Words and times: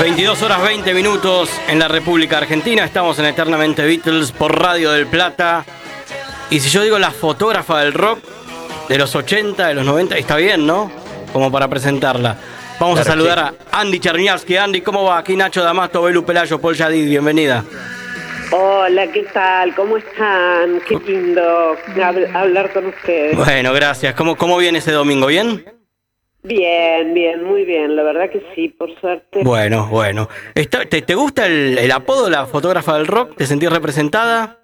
22 0.00 0.42
horas 0.42 0.62
20 0.62 0.92
minutos 0.92 1.50
en 1.68 1.78
la 1.78 1.88
República 1.88 2.38
Argentina. 2.38 2.84
Estamos 2.84 3.18
en 3.18 3.24
Eternamente 3.24 3.86
Beatles 3.86 4.32
por 4.32 4.58
Radio 4.60 4.92
del 4.92 5.06
Plata. 5.06 5.64
Y 6.50 6.60
si 6.60 6.68
yo 6.68 6.82
digo 6.82 6.98
la 6.98 7.10
fotógrafa 7.10 7.80
del 7.80 7.94
rock 7.94 8.18
de 8.88 8.98
los 8.98 9.14
80, 9.14 9.66
de 9.66 9.74
los 9.74 9.84
90, 9.84 10.16
está 10.18 10.36
bien, 10.36 10.66
¿no? 10.66 10.90
Como 11.32 11.50
para 11.50 11.68
presentarla. 11.68 12.36
Vamos 12.78 13.00
a 13.00 13.04
saludar 13.04 13.38
a 13.38 13.54
Andy 13.72 13.98
Cherniavsky. 13.98 14.56
Andy, 14.56 14.82
¿cómo 14.82 15.04
va? 15.04 15.18
Aquí 15.18 15.36
Nacho 15.36 15.62
Damasto, 15.62 16.02
Belu 16.02 16.24
Pelayo, 16.24 16.60
Paul 16.60 16.74
Yadid, 16.74 17.08
bienvenida. 17.08 17.64
Hola, 18.50 19.06
¿qué 19.10 19.22
tal? 19.32 19.74
¿Cómo 19.74 19.96
están? 19.96 20.80
Qué 20.86 20.98
lindo 21.10 21.76
hablar 22.34 22.72
con 22.72 22.86
ustedes. 22.86 23.36
Bueno, 23.36 23.72
gracias. 23.72 24.14
¿Cómo, 24.14 24.36
cómo 24.36 24.58
viene 24.58 24.78
ese 24.78 24.92
domingo? 24.92 25.26
¿Bien? 25.28 25.64
Bien, 26.44 27.14
bien, 27.14 27.42
muy 27.42 27.64
bien, 27.64 27.96
la 27.96 28.02
verdad 28.02 28.28
que 28.28 28.42
sí, 28.54 28.68
por 28.68 28.94
suerte. 29.00 29.40
Bueno, 29.42 29.88
bueno. 29.90 30.28
¿Te, 30.54 31.00
te 31.00 31.14
gusta 31.14 31.46
el, 31.46 31.78
el 31.78 31.90
apodo, 31.90 32.28
la 32.28 32.44
fotógrafa 32.44 32.98
del 32.98 33.06
rock? 33.06 33.34
¿Te 33.34 33.46
sentís 33.46 33.72
representada? 33.72 34.58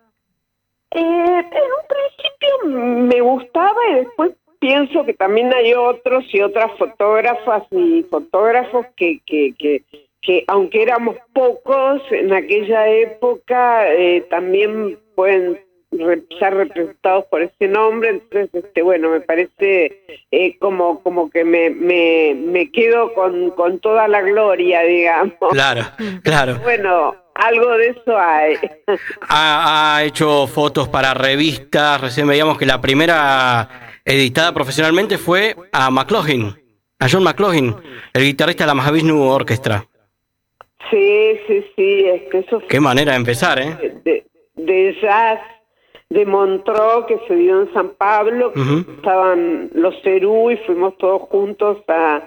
Eh, 0.90 0.98
en 1.00 1.38
un 1.40 1.86
principio 1.88 3.08
me 3.08 3.20
gustaba 3.22 3.78
y 3.92 3.94
después 3.94 4.32
pienso 4.58 5.06
que 5.06 5.14
también 5.14 5.54
hay 5.54 5.72
otros 5.72 6.24
y 6.34 6.42
otras 6.42 6.70
fotógrafas 6.76 7.62
y 7.70 8.02
fotógrafos 8.10 8.84
que, 8.94 9.20
que, 9.24 9.54
que, 9.58 9.82
que 10.20 10.44
aunque 10.48 10.82
éramos 10.82 11.16
pocos 11.32 12.02
en 12.10 12.34
aquella 12.34 12.88
época, 12.88 13.90
eh, 13.90 14.20
también 14.28 14.98
pueden 15.14 15.58
ser 15.90 16.54
representados 16.54 17.24
por 17.26 17.42
ese 17.42 17.66
nombre, 17.66 18.10
entonces 18.10 18.64
este 18.64 18.82
bueno 18.82 19.10
me 19.10 19.20
parece 19.20 20.04
eh, 20.30 20.56
como 20.58 21.02
como 21.02 21.30
que 21.30 21.44
me, 21.44 21.70
me, 21.70 22.34
me 22.36 22.70
quedo 22.70 23.12
con, 23.12 23.50
con 23.50 23.80
toda 23.80 24.06
la 24.08 24.20
gloria 24.20 24.82
digamos. 24.82 25.34
Claro 25.50 25.82
claro. 26.22 26.58
Bueno 26.62 27.14
algo 27.34 27.76
de 27.76 27.88
eso 27.88 28.18
hay. 28.18 28.54
Ha, 29.28 29.96
ha 29.96 30.04
hecho 30.04 30.46
fotos 30.46 30.88
para 30.88 31.14
revistas. 31.14 32.00
Recién 32.00 32.26
veíamos 32.26 32.58
que 32.58 32.66
la 32.66 32.80
primera 32.80 33.68
editada 34.04 34.52
profesionalmente 34.52 35.18
fue 35.18 35.56
a 35.72 35.90
McLaughlin 35.90 36.54
a 37.00 37.08
John 37.10 37.24
McLaughlin 37.24 37.74
el 38.12 38.22
guitarrista 38.22 38.64
de 38.64 38.68
la 38.68 38.74
Mahavishnu 38.74 39.22
Orchestra. 39.22 39.86
Sí 40.90 41.38
sí 41.46 41.64
sí 41.74 42.04
es 42.06 42.22
que 42.30 42.38
eso 42.38 42.62
qué 42.68 42.80
manera 42.80 43.12
de 43.12 43.18
empezar 43.18 43.58
eh 43.58 44.00
de, 44.04 44.24
de 44.56 44.98
jazz 45.00 45.40
de 46.10 46.26
Montreux 46.26 47.06
que 47.06 47.18
se 47.28 47.36
dio 47.36 47.62
en 47.62 47.72
San 47.72 47.90
Pablo, 47.90 48.52
estaban 48.96 49.70
los 49.74 49.94
Cerú 50.02 50.50
y 50.50 50.56
fuimos 50.58 50.98
todos 50.98 51.22
juntos 51.22 51.78
a, 51.86 52.22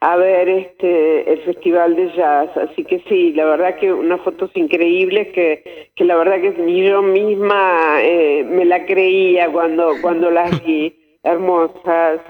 a 0.00 0.16
ver 0.16 0.48
este 0.48 1.32
el 1.32 1.38
festival 1.42 1.94
de 1.94 2.12
jazz. 2.16 2.50
Así 2.56 2.84
que 2.84 3.00
sí, 3.08 3.32
la 3.34 3.44
verdad 3.44 3.76
que 3.76 3.92
unas 3.92 4.20
fotos 4.22 4.50
increíbles 4.54 5.28
que, 5.32 5.90
que 5.94 6.04
la 6.04 6.16
verdad 6.16 6.40
que 6.40 6.50
ni 6.62 6.88
yo 6.88 7.00
misma 7.00 8.02
eh, 8.02 8.44
me 8.44 8.64
la 8.64 8.84
creía 8.86 9.48
cuando, 9.52 9.92
cuando 10.02 10.30
las 10.32 10.64
vi, 10.64 10.94
hermosas. 11.22 12.20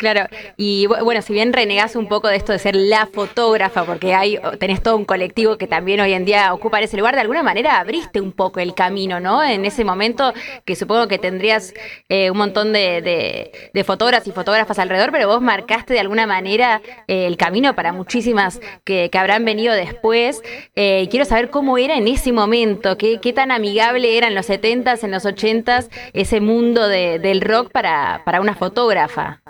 Claro, 0.00 0.28
y 0.56 0.86
bueno, 0.86 1.20
si 1.20 1.34
bien 1.34 1.52
renegás 1.52 1.94
un 1.94 2.08
poco 2.08 2.28
de 2.28 2.36
esto 2.36 2.52
de 2.52 2.58
ser 2.58 2.74
la 2.74 3.04
fotógrafa, 3.04 3.84
porque 3.84 4.14
hay 4.14 4.38
tenés 4.58 4.82
todo 4.82 4.96
un 4.96 5.04
colectivo 5.04 5.58
que 5.58 5.66
también 5.66 6.00
hoy 6.00 6.14
en 6.14 6.24
día 6.24 6.54
ocupa 6.54 6.80
ese 6.80 6.96
lugar, 6.96 7.16
de 7.16 7.20
alguna 7.20 7.42
manera 7.42 7.78
abriste 7.78 8.18
un 8.18 8.32
poco 8.32 8.60
el 8.60 8.74
camino, 8.74 9.20
¿no? 9.20 9.44
En 9.44 9.66
ese 9.66 9.84
momento 9.84 10.32
que 10.64 10.74
supongo 10.74 11.06
que 11.06 11.18
tendrías 11.18 11.74
eh, 12.08 12.30
un 12.30 12.38
montón 12.38 12.72
de, 12.72 13.52
de, 13.74 13.84
fotógrafas 13.84 14.26
y 14.26 14.32
fotógrafas 14.32 14.78
alrededor, 14.78 15.12
pero 15.12 15.28
vos 15.28 15.42
marcaste 15.42 15.92
de 15.92 16.00
alguna 16.00 16.26
manera 16.26 16.80
eh, 17.06 17.26
el 17.26 17.36
camino 17.36 17.74
para 17.74 17.92
muchísimas 17.92 18.58
que, 18.84 19.10
habrán 19.12 19.44
venido 19.44 19.74
después. 19.74 20.42
Eh, 20.76 21.08
quiero 21.10 21.26
saber 21.26 21.50
cómo 21.50 21.76
era 21.76 21.98
en 21.98 22.08
ese 22.08 22.32
momento, 22.32 22.96
qué, 22.96 23.20
qué 23.20 23.34
tan 23.34 23.50
amigable 23.50 24.16
era 24.16 24.28
en 24.28 24.34
los 24.34 24.48
70s, 24.48 25.04
en 25.04 25.10
los 25.10 25.26
80s, 25.26 25.90
ese 26.14 26.40
mundo 26.40 26.88
de, 26.88 27.18
del 27.18 27.42
rock 27.42 27.70
para 27.70 28.40
una 28.40 28.54
fotógrafa. 28.54 29.42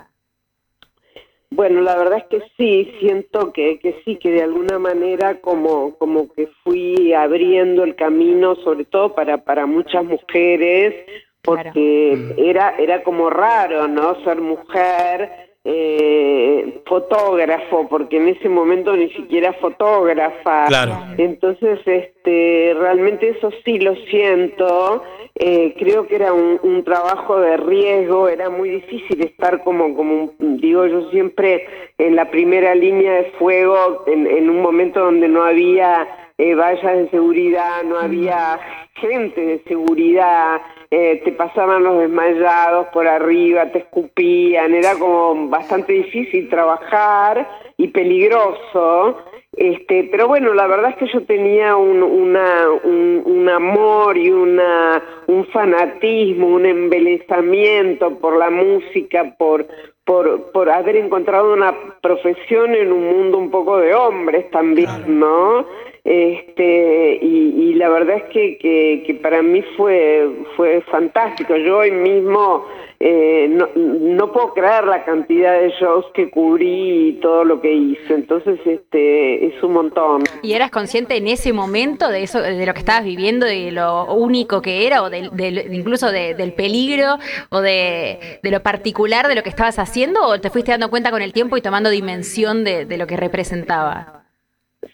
Bueno, 1.53 1.81
la 1.81 1.97
verdad 1.97 2.19
es 2.19 2.25
que 2.25 2.41
sí, 2.57 2.93
siento 3.01 3.51
que, 3.51 3.77
que 3.79 4.01
sí, 4.05 4.15
que 4.15 4.31
de 4.31 4.43
alguna 4.43 4.79
manera 4.79 5.41
como, 5.41 5.97
como 5.97 6.31
que 6.31 6.47
fui 6.63 7.13
abriendo 7.13 7.83
el 7.83 7.95
camino, 7.95 8.55
sobre 8.55 8.85
todo 8.85 9.13
para, 9.13 9.43
para 9.43 9.65
muchas 9.65 10.05
mujeres, 10.05 10.95
porque 11.41 12.13
claro. 12.35 12.49
era, 12.49 12.75
era 12.77 13.03
como 13.03 13.29
raro, 13.29 13.89
¿no? 13.89 14.15
Ser 14.23 14.39
mujer, 14.39 15.40
eh, 15.63 16.81
fotógrafo, 16.85 17.87
porque 17.87 18.17
en 18.17 18.29
ese 18.29 18.49
momento 18.49 18.95
ni 18.95 19.09
siquiera 19.11 19.53
fotógrafa. 19.53 20.65
Claro. 20.67 20.97
Entonces, 21.17 21.79
este, 21.85 22.75
realmente 22.77 23.29
eso 23.29 23.51
sí 23.63 23.79
lo 23.79 23.95
siento. 24.07 25.03
Eh, 25.35 25.75
creo 25.77 26.07
que 26.07 26.15
era 26.15 26.33
un, 26.33 26.59
un, 26.63 26.83
trabajo 26.83 27.39
de 27.39 27.57
riesgo, 27.57 28.27
era 28.27 28.49
muy 28.49 28.69
difícil 28.69 29.21
estar 29.21 29.63
como, 29.63 29.95
como 29.95 30.33
digo 30.39 30.85
yo 30.87 31.09
siempre, 31.09 31.65
en 31.97 32.15
la 32.15 32.29
primera 32.29 32.75
línea 32.75 33.13
de 33.13 33.31
fuego, 33.39 34.03
en, 34.07 34.27
en 34.27 34.49
un 34.49 34.61
momento 34.61 34.99
donde 34.99 35.27
no 35.29 35.43
había 35.43 36.07
eh, 36.41 36.55
vallas 36.55 36.97
de 36.97 37.09
seguridad, 37.09 37.83
no 37.83 37.99
había 37.99 38.59
gente 38.95 39.39
de 39.39 39.59
seguridad, 39.67 40.59
eh, 40.89 41.21
te 41.23 41.31
pasaban 41.33 41.83
los 41.83 41.99
desmayados 41.99 42.87
por 42.87 43.07
arriba, 43.07 43.71
te 43.71 43.79
escupían, 43.79 44.73
era 44.73 44.95
como 44.95 45.49
bastante 45.49 45.93
difícil 45.93 46.49
trabajar 46.49 47.47
y 47.77 47.89
peligroso. 47.89 49.17
Este, 49.55 50.07
pero 50.09 50.27
bueno, 50.27 50.53
la 50.53 50.65
verdad 50.65 50.91
es 50.91 50.97
que 50.97 51.13
yo 51.13 51.23
tenía 51.25 51.75
un, 51.75 52.01
una, 52.01 52.69
un, 52.83 53.21
un 53.23 53.49
amor 53.49 54.17
y 54.17 54.31
una, 54.31 55.03
un 55.27 55.45
fanatismo, 55.47 56.47
un 56.47 56.65
embelezamiento 56.65 58.17
por 58.17 58.37
la 58.37 58.49
música, 58.49 59.35
por, 59.37 59.67
por, 60.05 60.51
por 60.51 60.69
haber 60.69 60.95
encontrado 60.95 61.53
una 61.53 61.75
profesión 62.01 62.73
en 62.73 62.91
un 62.91 63.03
mundo 63.03 63.37
un 63.37 63.51
poco 63.51 63.77
de 63.77 63.93
hombres 63.93 64.49
también, 64.49 65.19
¿no? 65.19 65.65
Este 66.03 67.19
y, 67.21 67.73
la 67.75 67.89
verdad 67.89 68.17
es 68.17 68.23
que, 68.25 68.57
que, 69.05 69.13
para 69.15 69.41
mí 69.41 69.63
fue 69.75 70.29
fue 70.55 70.81
fantástico. 70.81 71.55
Yo 71.55 71.79
hoy 71.79 71.91
mismo 71.91 72.65
eh, 72.99 73.47
no, 73.47 74.31
puedo 74.31 74.53
creer 74.53 74.85
la 74.85 75.03
cantidad 75.03 75.59
de 75.59 75.71
shows 75.79 76.05
que 76.13 76.29
cubrí 76.29 77.09
y 77.09 77.13
todo 77.13 77.43
lo 77.43 77.61
que 77.61 77.73
hice. 77.73 78.13
Entonces 78.13 78.59
este 78.65 79.47
es 79.47 79.63
un 79.63 79.73
montón. 79.73 80.23
Y 80.43 80.53
eras 80.53 80.69
consciente 80.69 81.17
en 81.17 81.27
ese 81.27 81.53
momento 81.53 82.09
de 82.09 82.23
eso 82.23 82.41
de 82.41 82.65
lo 82.65 82.73
que 82.73 82.79
estabas 82.79 83.03
viviendo 83.03 83.45
de 83.45 83.71
lo 83.71 84.05
único 84.13 84.61
que 84.61 84.85
era 84.85 85.03
o 85.03 85.09
de, 85.09 85.29
de 85.31 85.67
incluso 85.71 86.11
de, 86.11 86.35
del 86.35 86.53
peligro 86.53 87.17
o 87.49 87.61
de, 87.61 88.39
de 88.43 88.51
lo 88.51 88.61
particular 88.61 89.27
de 89.27 89.35
lo 89.35 89.43
que 89.43 89.49
estabas 89.49 89.79
haciendo 89.79 90.23
o 90.25 90.39
te 90.39 90.49
fuiste 90.49 90.71
dando 90.71 90.89
cuenta 90.89 91.09
con 91.09 91.21
el 91.21 91.33
tiempo 91.33 91.57
y 91.57 91.61
tomando 91.61 91.89
dimensión 91.89 92.63
de, 92.63 92.85
de 92.85 92.97
lo 92.97 93.07
que 93.07 93.17
representaba 93.17 94.20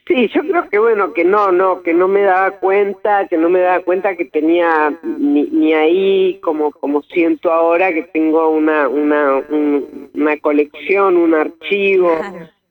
Sí, 0.05 0.29
yo 0.33 0.41
creo 0.41 0.69
que 0.69 0.79
bueno, 0.79 1.13
que 1.13 1.23
no, 1.23 1.51
no, 1.51 1.81
que 1.81 1.93
no 1.93 2.09
me 2.09 2.21
daba 2.21 2.51
cuenta, 2.59 3.25
que 3.27 3.37
no 3.37 3.49
me 3.49 3.61
daba 3.61 3.81
cuenta 3.81 4.15
que 4.17 4.25
tenía 4.25 4.93
ni, 5.01 5.43
ni 5.43 5.73
ahí 5.73 6.39
como 6.41 6.71
como 6.71 7.03
siento 7.03 7.51
ahora 7.51 7.93
que 7.93 8.03
tengo 8.03 8.49
una 8.49 8.89
una 8.89 9.37
un, 9.49 10.09
una 10.13 10.37
colección, 10.39 11.15
un 11.15 11.33
archivo 11.33 12.11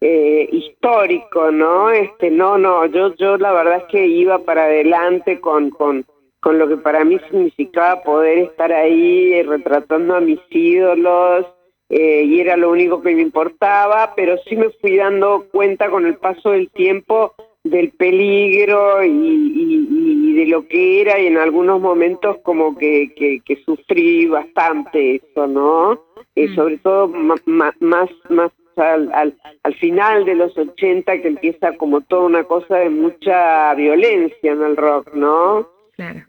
eh, 0.03 0.47
histórico, 0.53 1.51
¿no? 1.51 1.91
Este, 1.91 2.31
no, 2.31 2.59
no, 2.59 2.85
yo 2.87 3.15
yo 3.15 3.39
la 3.39 3.53
verdad 3.53 3.79
es 3.79 3.85
que 3.85 4.07
iba 4.07 4.39
para 4.41 4.65
adelante 4.65 5.41
con 5.41 5.71
con 5.71 6.05
con 6.41 6.59
lo 6.59 6.69
que 6.69 6.77
para 6.77 7.03
mí 7.05 7.19
significaba 7.31 8.03
poder 8.03 8.39
estar 8.39 8.71
ahí 8.73 9.43
retratando 9.43 10.17
a 10.17 10.21
mis 10.21 10.39
ídolos, 10.51 11.47
eh, 11.89 12.25
y 12.25 12.41
era 12.41 12.57
lo 12.57 12.71
único 12.71 13.01
que 13.01 13.15
me 13.15 13.23
importaba, 13.23 14.15
pero 14.17 14.37
sí 14.49 14.57
me 14.57 14.71
fui 14.81 14.97
dando 14.97 15.47
cuenta 15.53 15.89
con 15.89 16.07
el 16.07 16.17
paso 16.17 16.51
del 16.51 16.69
tiempo 16.71 17.35
del 17.63 17.91
peligro 17.91 19.05
y, 19.05 19.09
y, 19.09 19.89
y 19.91 20.33
de 20.35 20.47
lo 20.47 20.67
que 20.67 21.01
era 21.01 21.21
y 21.21 21.27
en 21.27 21.39
algunos 21.39 21.81
momentos 21.81 22.39
como 22.43 22.77
que, 22.77 23.13
que, 23.17 23.41
que 23.45 23.57
sufrí 23.65 24.27
bastante 24.27 25.17
eso, 25.17 25.47
¿no? 25.47 26.01
Eh, 26.35 26.55
sobre 26.55 26.79
todo 26.79 27.09
más, 27.09 27.41
más, 27.81 28.09
más 28.29 28.51
al, 28.77 29.11
al, 29.13 29.35
al, 29.63 29.75
final 29.77 30.25
de 30.25 30.35
los 30.35 30.57
80 30.57 31.23
que 31.23 31.29
empieza 31.29 31.77
como 31.77 32.03
toda 32.03 32.23
una 32.25 32.45
cosa 32.45 32.77
de 32.77 32.91
mucha 32.91 33.75
violencia 33.75 34.53
en 34.53 34.63
el 34.63 34.77
rock, 34.77 35.15
¿no? 35.15 35.69
Claro. 35.95 36.21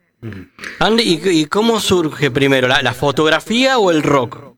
Andy, 0.80 1.04
¿y, 1.04 1.42
y 1.42 1.46
cómo 1.46 1.80
surge 1.80 2.32
primero, 2.32 2.68
la, 2.68 2.82
la 2.82 2.94
fotografía 2.94 3.78
o 3.78 3.92
el 3.92 4.02
rock? 4.02 4.57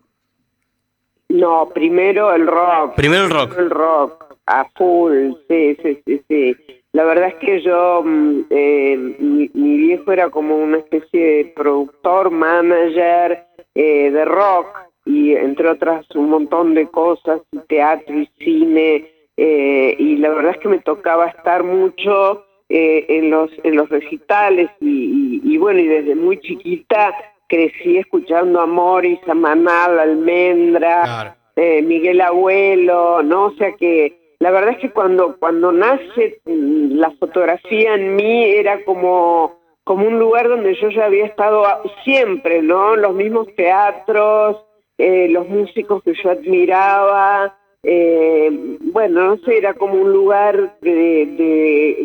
No, 1.30 1.70
primero 1.70 2.34
el 2.34 2.48
rock. 2.48 2.96
Primero 2.96 3.26
el 3.26 3.31
rock. 3.31 3.58
El 3.58 3.70
rock, 3.70 4.36
a 4.48 4.66
full, 4.76 5.34
sí, 5.48 5.78
sí, 5.81 6.02
sí, 6.06 6.22
sí. 6.28 6.56
La 6.92 7.04
verdad 7.04 7.30
es 7.30 7.36
que 7.36 7.62
yo, 7.62 8.04
eh, 8.50 9.16
mi, 9.20 9.50
mi, 9.54 9.78
viejo 9.78 10.12
era 10.12 10.30
como 10.30 10.58
una 10.58 10.80
especie 10.80 11.20
de 11.24 11.46
productor, 11.56 12.31
manager 12.31 13.46
eh, 13.76 14.10
de 14.10 14.26
rock 14.26 14.90
y 15.06 15.36
entre 15.36 15.70
otras 15.70 16.06
un 16.16 16.30
montón 16.30 16.74
de 16.74 16.88
cosas, 16.88 17.42
teatro 17.68 18.20
y 18.20 18.30
cine, 18.40 19.08
eh, 19.38 19.96
y 19.98 20.18
la 20.18 20.30
verdad 20.30 20.52
es 20.56 20.58
que 20.58 20.68
me 20.68 20.80
tocaba 20.80 21.28
estar 21.28 21.64
mucho 21.64 22.44
eh, 22.68 23.06
en 23.08 23.30
los 23.30 23.50
en 23.64 23.78
los 23.78 23.88
recitales 23.90 24.70
y, 24.81 25.58
bueno, 25.58 25.80
y 25.80 25.88
desde 25.88 26.16
muy 26.16 26.40
chiquita 26.40 27.16
crecí 27.50 27.98
escuchando 27.98 28.62
a 28.62 28.66
Morris, 28.66 29.19
a 29.28 29.34
Manal, 29.34 30.00
a 30.00 30.04
Almendra, 30.04 31.36
eh, 31.56 31.81
Miguel 31.81 32.22
Abuelo, 32.22 33.22
¿no? 33.24 33.48
O 33.48 33.51
sea 33.56 33.74
que 33.74 34.36
la 34.40 34.51
verdad 34.51 34.72
es 34.72 34.78
que 34.78 34.92
cuando, 34.92 35.38
cuando 35.38 35.74
nace 35.74 36.40
mm, 36.46 36.94
la 36.94 37.12
fotografía 37.12 37.96
en 37.96 38.16
mí 38.16 38.46
era 38.46 38.86
como, 38.86 39.60
como 39.84 40.07
un 40.07 40.18
lugar 40.18 40.48
donde 40.48 40.75
yo 40.75 40.90
ya 40.90 41.06
había 41.06 41.25
estado 41.25 41.66
siempre, 42.06 42.62
¿no? 42.62 42.96
Los 42.96 43.13
mismos 43.13 43.54
teatros, 43.56 44.63
eh, 44.98 45.28
los 45.30 45.50
músicos 45.50 46.02
que 46.04 46.13
yo 46.13 46.30
admiraba, 46.30 47.57
eh, 47.84 48.78
bueno, 48.81 49.28
no 49.28 49.38
sé, 49.38 49.57
era 49.57 49.74
como 49.74 49.94
un 49.94 50.12
lugar 50.12 50.78
de, 50.81 51.25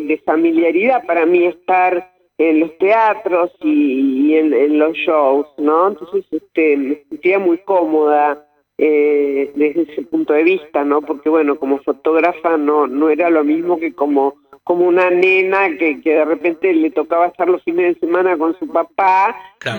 de, 0.07 0.21
familiaridad 0.25 1.05
para 1.05 1.25
mí 1.25 1.45
estar 1.45 2.14
en 2.37 2.59
los 2.59 2.77
teatros 2.77 3.51
y, 3.61 4.35
en, 4.35 4.53
en, 4.53 4.79
los 4.79 4.93
shows, 4.93 5.47
¿no? 5.57 5.87
Entonces 5.87 6.25
este, 6.31 6.77
me 6.77 7.03
sentía 7.09 7.39
muy 7.39 7.57
cómoda 7.59 8.45
eh, 8.77 9.51
desde 9.55 9.83
ese 9.83 10.01
punto 10.03 10.33
de 10.33 10.43
vista, 10.43 10.83
¿no? 10.83 11.01
Porque 11.01 11.29
bueno, 11.29 11.57
como 11.57 11.79
fotógrafa 11.79 12.57
no 12.57 12.87
no 12.87 13.09
era 13.09 13.29
lo 13.29 13.43
mismo 13.43 13.79
que 13.79 13.93
como 13.93 14.35
como 14.65 14.87
una 14.87 15.11
nena 15.11 15.77
que, 15.77 16.01
que 16.01 16.09
de 16.09 16.25
repente 16.25 16.73
le 16.73 16.89
tocaba 16.89 17.27
estar 17.27 17.47
los 17.47 17.63
fines 17.63 17.93
de 17.93 17.99
semana 17.99 18.35
con 18.35 18.57
su 18.57 18.67
papá, 18.67 19.37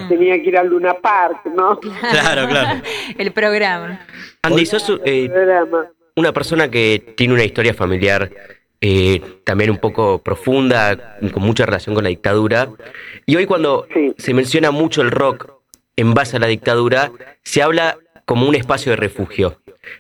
tenía 0.09 0.41
que 0.41 0.49
ir 0.49 0.57
al 0.57 0.69
Luna 0.69 0.95
Park, 0.95 1.45
¿no? 1.47 1.81
Claro, 1.81 2.49
claro. 2.49 2.81
El 3.19 3.33
programa. 3.33 4.01
Andy, 4.43 4.65
sos 4.65 5.01
eh, 5.05 5.29
una 6.15 6.33
persona 6.33 6.71
que 6.71 7.15
tiene 7.17 7.35
una 7.35 7.43
historia 7.43 7.75
familiar 7.75 8.31
eh, 8.81 9.21
también 9.45 9.71
un 9.71 9.79
poco 9.79 10.19
profunda, 10.19 11.19
con 11.33 11.43
mucha 11.43 11.67
relación 11.67 11.95
con 11.95 12.05
la 12.05 12.11
dictadura. 12.11 12.69
Y 13.25 13.37
hoy 13.37 13.47
cuando 13.47 13.87
se 14.19 14.35
menciona 14.35 14.71
mucho 14.71 15.03
el 15.03 15.11
rock 15.11 15.51
en 15.97 16.15
base 16.15 16.37
a 16.37 16.41
la 16.41 16.47
dictadura, 16.47 17.11
se 17.43 17.63
habla 17.63 17.97
como 18.25 18.49
un 18.49 18.55
espacio 18.55 18.93
de 18.93 18.97
refugio. 18.97 19.57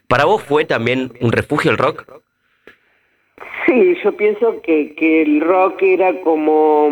¿Para 0.08 0.24
vos 0.24 0.42
fue 0.42 0.64
también 0.64 1.12
un 1.20 1.32
refugio 1.32 1.70
el 1.70 1.78
rock? 1.78 2.04
Sí, 3.66 3.96
yo 4.02 4.16
pienso 4.16 4.60
que, 4.62 4.94
que 4.94 5.22
el 5.22 5.40
rock 5.40 5.82
era 5.82 6.20
como, 6.20 6.90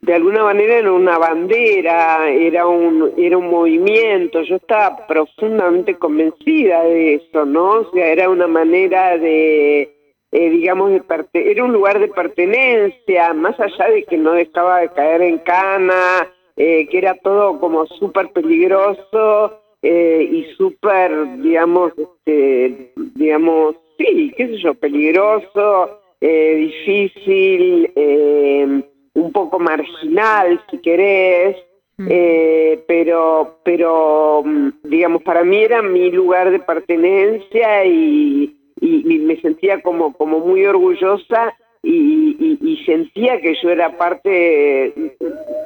de 0.00 0.14
alguna 0.14 0.44
manera 0.44 0.78
era 0.78 0.92
una 0.92 1.18
bandera, 1.18 2.28
era 2.30 2.66
un, 2.66 3.12
era 3.18 3.36
un 3.36 3.50
movimiento, 3.50 4.42
yo 4.42 4.56
estaba 4.56 5.06
profundamente 5.06 5.94
convencida 5.96 6.84
de 6.84 7.16
eso, 7.16 7.44
¿no? 7.44 7.80
O 7.80 7.90
sea, 7.92 8.06
era 8.06 8.30
una 8.30 8.46
manera 8.46 9.18
de, 9.18 9.97
eh, 10.32 10.50
digamos, 10.50 10.90
de 10.90 11.02
era 11.32 11.64
un 11.64 11.72
lugar 11.72 11.98
de 11.98 12.08
pertenencia, 12.08 13.32
más 13.34 13.58
allá 13.58 13.90
de 13.90 14.04
que 14.04 14.16
no 14.16 14.32
dejaba 14.32 14.80
de 14.80 14.88
caer 14.90 15.22
en 15.22 15.38
cana, 15.38 16.28
eh, 16.56 16.86
que 16.88 16.98
era 16.98 17.14
todo 17.14 17.58
como 17.60 17.86
súper 17.86 18.30
peligroso, 18.32 19.58
eh, 19.82 20.28
y 20.30 20.44
súper, 20.56 21.40
digamos, 21.40 21.92
este, 21.96 22.92
digamos, 23.14 23.76
sí, 23.96 24.32
qué 24.36 24.48
sé 24.48 24.58
yo, 24.58 24.74
peligroso, 24.74 26.00
eh, 26.20 26.54
difícil, 26.56 27.90
eh, 27.94 28.82
un 29.14 29.32
poco 29.32 29.60
marginal, 29.60 30.60
si 30.70 30.78
querés, 30.78 31.56
pero, 32.86 33.58
pero, 33.64 34.42
mm, 34.44 34.68
digamos, 34.84 35.22
para 35.22 35.42
mí 35.44 35.58
era 35.58 35.82
mi 35.82 36.10
lugar 36.10 36.50
de 36.50 36.60
pertenencia 36.60 37.84
y, 37.84 38.57
y, 38.80 39.18
me 39.18 39.40
sentía 39.40 39.80
como, 39.82 40.12
como 40.14 40.40
muy 40.40 40.64
orgullosa 40.64 41.54
y, 41.82 42.58
y, 42.60 42.84
sentía 42.84 43.40
que 43.40 43.54
yo 43.62 43.70
era 43.70 43.96
parte, 43.96 44.92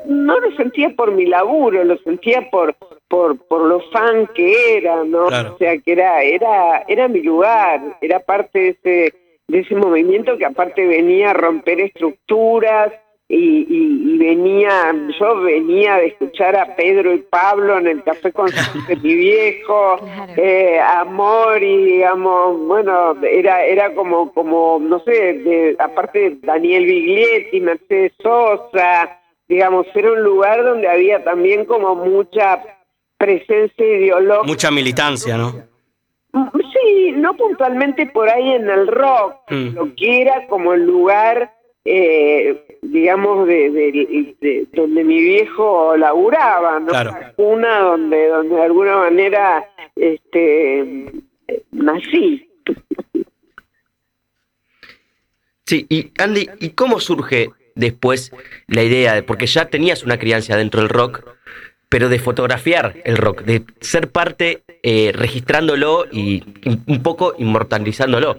no 0.06 0.40
lo 0.40 0.56
sentía 0.56 0.90
por 0.90 1.12
mi 1.12 1.26
laburo, 1.26 1.84
lo 1.84 1.96
sentía 1.98 2.50
por 2.50 2.74
por 3.08 3.38
por 3.46 3.62
lo 3.62 3.80
fan 3.90 4.26
que 4.34 4.78
era, 4.78 5.04
¿no? 5.04 5.26
O 5.26 5.58
sea, 5.58 5.78
que 5.78 5.92
era 5.92 6.22
era 6.22 6.84
era 6.88 7.08
mi 7.08 7.22
lugar, 7.22 7.98
era 8.00 8.20
parte 8.20 8.58
de 8.58 8.68
ese 8.70 9.14
de 9.48 9.58
ese 9.60 9.74
movimiento 9.74 10.36
que 10.36 10.46
aparte 10.46 10.86
venía 10.86 11.30
a 11.30 11.34
romper 11.34 11.80
estructuras, 11.80 12.92
y, 13.28 14.18
venía, 14.18 14.94
yo 15.18 15.40
venía 15.40 15.96
de 15.96 16.08
escuchar 16.08 16.54
a 16.54 16.76
Pedro 16.76 17.14
y 17.14 17.18
Pablo 17.18 17.78
en 17.78 17.86
el 17.86 18.02
café 18.02 18.30
con 18.32 18.50
mi 19.02 19.14
viejo, 19.14 19.96
eh, 20.36 20.78
amor 20.80 21.62
y 21.62 21.84
digamos, 21.84 22.58
bueno, 22.66 23.16
era 23.22 23.64
era 23.64 23.94
como, 23.94 24.32
como 24.32 24.78
no 24.80 25.00
sé, 25.00 25.12
de, 25.12 25.76
aparte 25.78 26.38
Daniel 26.42 26.84
Biglietti, 26.84 27.60
Mercedes 27.60 28.12
Sosa, 28.22 29.18
digamos, 29.48 29.86
era 29.94 30.12
un 30.12 30.22
lugar 30.22 30.62
donde 30.62 30.88
había 30.88 31.24
también 31.24 31.64
como 31.64 31.94
mucha 31.94 32.62
presencia 33.16 33.86
ideológica. 33.86 34.46
Mucha 34.46 34.70
militancia, 34.70 35.36
¿no? 35.36 35.54
Mm, 36.32 36.48
sí, 36.72 37.12
no 37.12 37.34
puntualmente 37.34 38.06
por 38.06 38.28
ahí 38.28 38.52
en 38.52 38.68
el 38.68 38.86
rock, 38.88 39.36
mm. 39.50 39.74
lo 39.74 39.94
que 39.94 40.22
era 40.22 40.46
como 40.48 40.74
el 40.74 40.84
lugar 40.84 41.61
eh, 41.84 42.78
digamos, 42.82 43.46
de, 43.46 44.66
donde 44.72 45.04
mi 45.04 45.20
viejo 45.20 45.96
laburaba, 45.96 46.80
¿no? 46.80 46.92
Una 47.36 47.80
donde, 47.80 48.28
donde 48.28 48.54
de 48.54 48.62
alguna 48.62 48.96
manera 48.98 49.68
este, 49.96 51.12
nací. 51.72 52.48
Sí, 55.66 55.86
y 55.88 56.12
Andy, 56.18 56.48
¿y 56.60 56.70
cómo 56.70 57.00
surge 57.00 57.50
después 57.74 58.32
la 58.66 58.82
idea 58.82 59.14
de, 59.14 59.22
porque 59.22 59.46
ya 59.46 59.66
tenías 59.66 60.04
una 60.04 60.18
crianza 60.18 60.56
dentro 60.56 60.80
del 60.80 60.90
rock, 60.90 61.24
pero 61.88 62.08
de 62.08 62.18
fotografiar 62.18 62.96
el 63.04 63.16
rock, 63.16 63.42
de 63.42 63.62
ser 63.80 64.10
parte 64.10 64.62
eh, 64.82 65.12
registrándolo 65.14 66.06
y 66.10 66.42
un 66.86 67.02
poco 67.02 67.34
inmortalizándolo? 67.38 68.38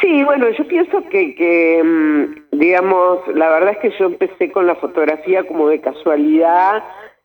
Sí, 0.00 0.24
bueno, 0.24 0.48
yo 0.50 0.66
pienso 0.66 1.02
que, 1.10 1.34
que, 1.34 1.82
mm, 1.82 2.58
digamos, 2.58 3.20
la 3.34 3.50
verdad 3.50 3.72
es 3.72 3.78
que 3.78 3.98
yo 3.98 4.06
empecé 4.06 4.50
con 4.50 4.66
la 4.66 4.76
fotografía 4.76 5.46
como 5.46 5.68
de 5.68 5.80
casualidad, 5.80 6.82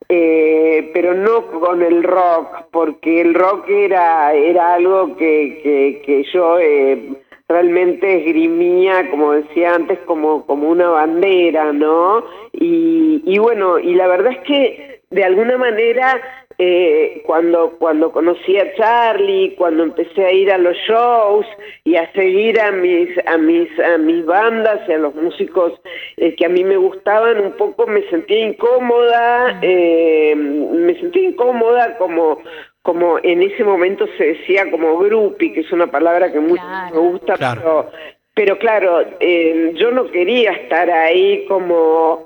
eh, 0.09 0.91
pero 0.93 1.13
no 1.13 1.47
con 1.47 1.81
el 1.81 2.03
rock, 2.03 2.65
porque 2.71 3.21
el 3.21 3.33
rock 3.33 3.69
era, 3.69 4.33
era 4.33 4.73
algo 4.73 5.15
que, 5.15 5.61
que, 5.63 6.01
que 6.05 6.23
yo 6.33 6.59
eh, 6.59 7.13
realmente 7.47 8.17
esgrimía, 8.17 9.09
como 9.09 9.31
decía 9.31 9.75
antes, 9.75 9.99
como, 9.99 10.45
como 10.45 10.69
una 10.69 10.89
bandera, 10.89 11.71
¿no? 11.71 12.23
Y, 12.51 13.21
y 13.25 13.37
bueno, 13.39 13.79
y 13.79 13.95
la 13.95 14.07
verdad 14.07 14.33
es 14.33 14.39
que 14.39 15.01
de 15.11 15.23
alguna 15.23 15.57
manera 15.57 16.19
eh, 16.57 17.21
cuando 17.25 17.71
cuando 17.77 18.11
conocí 18.11 18.57
a 18.57 18.73
Charlie, 18.75 19.55
cuando 19.57 19.83
empecé 19.83 20.25
a 20.25 20.31
ir 20.31 20.51
a 20.51 20.57
los 20.57 20.75
shows 20.87 21.45
y 21.83 21.97
a 21.97 22.09
seguir 22.13 22.59
a 22.61 22.71
mis 22.71 23.09
a 23.27 23.37
mis 23.37 23.67
a 23.79 23.97
mis 23.97 24.25
bandas 24.25 24.79
y 24.87 24.93
a 24.93 24.97
los 24.97 25.13
músicos 25.15 25.73
eh, 26.15 26.33
que 26.35 26.45
a 26.45 26.49
mí 26.49 26.63
me 26.63 26.77
gustaban 26.77 27.41
un 27.41 27.51
poco, 27.53 27.87
me 27.87 28.03
sentía 28.09 28.47
incómoda, 28.47 29.59
eh, 29.61 30.33
me 30.35 30.97
sentía 30.99 31.29
incómoda 31.29 31.97
como 31.97 32.41
como 32.83 33.17
en 33.21 33.41
ese 33.41 33.63
momento 33.63 34.05
se 34.17 34.23
decía 34.23 34.69
como 34.71 34.97
grupi, 34.99 35.51
que 35.51 35.61
es 35.61 35.71
una 35.73 35.87
palabra 35.87 36.31
que 36.31 36.39
mucho 36.39 36.63
me 36.93 36.99
gusta, 36.99 37.33
pero 37.37 37.89
pero 38.33 38.57
claro, 38.59 39.01
yo 39.19 39.91
no 39.91 40.09
quería 40.11 40.51
estar 40.51 40.89
ahí 40.89 41.45
como 41.47 42.24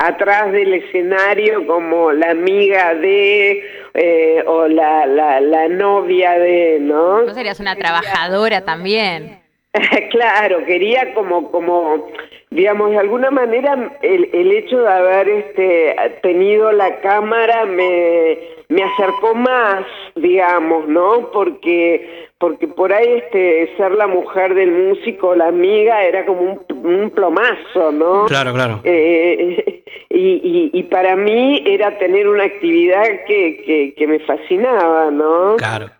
atrás 0.00 0.50
del 0.50 0.72
escenario 0.72 1.66
como 1.66 2.10
la 2.12 2.30
amiga 2.30 2.94
de 2.94 3.62
eh, 3.92 4.42
o 4.46 4.66
la, 4.66 5.04
la, 5.04 5.40
la, 5.40 5.68
novia 5.68 6.38
de, 6.38 6.78
¿no? 6.80 7.24
Tú 7.26 7.34
serías 7.34 7.60
una 7.60 7.76
trabajadora 7.76 8.64
también. 8.64 9.40
claro, 10.10 10.64
quería 10.64 11.12
como, 11.12 11.50
como, 11.50 12.08
digamos, 12.48 12.90
de 12.92 12.98
alguna 12.98 13.30
manera 13.30 13.98
el, 14.00 14.30
el 14.32 14.52
hecho 14.52 14.80
de 14.80 14.90
haber 14.90 15.28
este, 15.28 15.96
tenido 16.22 16.72
la 16.72 17.00
cámara 17.00 17.66
me, 17.66 18.38
me 18.68 18.82
acercó 18.82 19.34
más, 19.34 19.84
digamos, 20.16 20.88
¿no? 20.88 21.30
Porque 21.30 22.29
porque 22.40 22.66
por 22.66 22.90
ahí 22.90 23.06
este 23.18 23.76
ser 23.76 23.92
la 23.92 24.06
mujer 24.06 24.54
del 24.54 24.72
músico, 24.72 25.34
la 25.34 25.48
amiga, 25.48 26.02
era 26.04 26.24
como 26.24 26.64
un, 26.68 27.10
plomazo, 27.10 27.92
¿no? 27.92 28.24
Claro, 28.24 28.54
claro. 28.54 28.80
Eh, 28.82 29.84
y, 30.08 30.70
y, 30.72 30.82
para 30.84 31.16
mí 31.16 31.62
era 31.66 31.98
tener 31.98 32.26
una 32.26 32.44
actividad 32.44 33.02
que, 33.26 33.94
que, 33.94 34.06
me 34.06 34.20
fascinaba, 34.20 35.10
¿no? 35.10 35.56
Claro. 35.58 35.90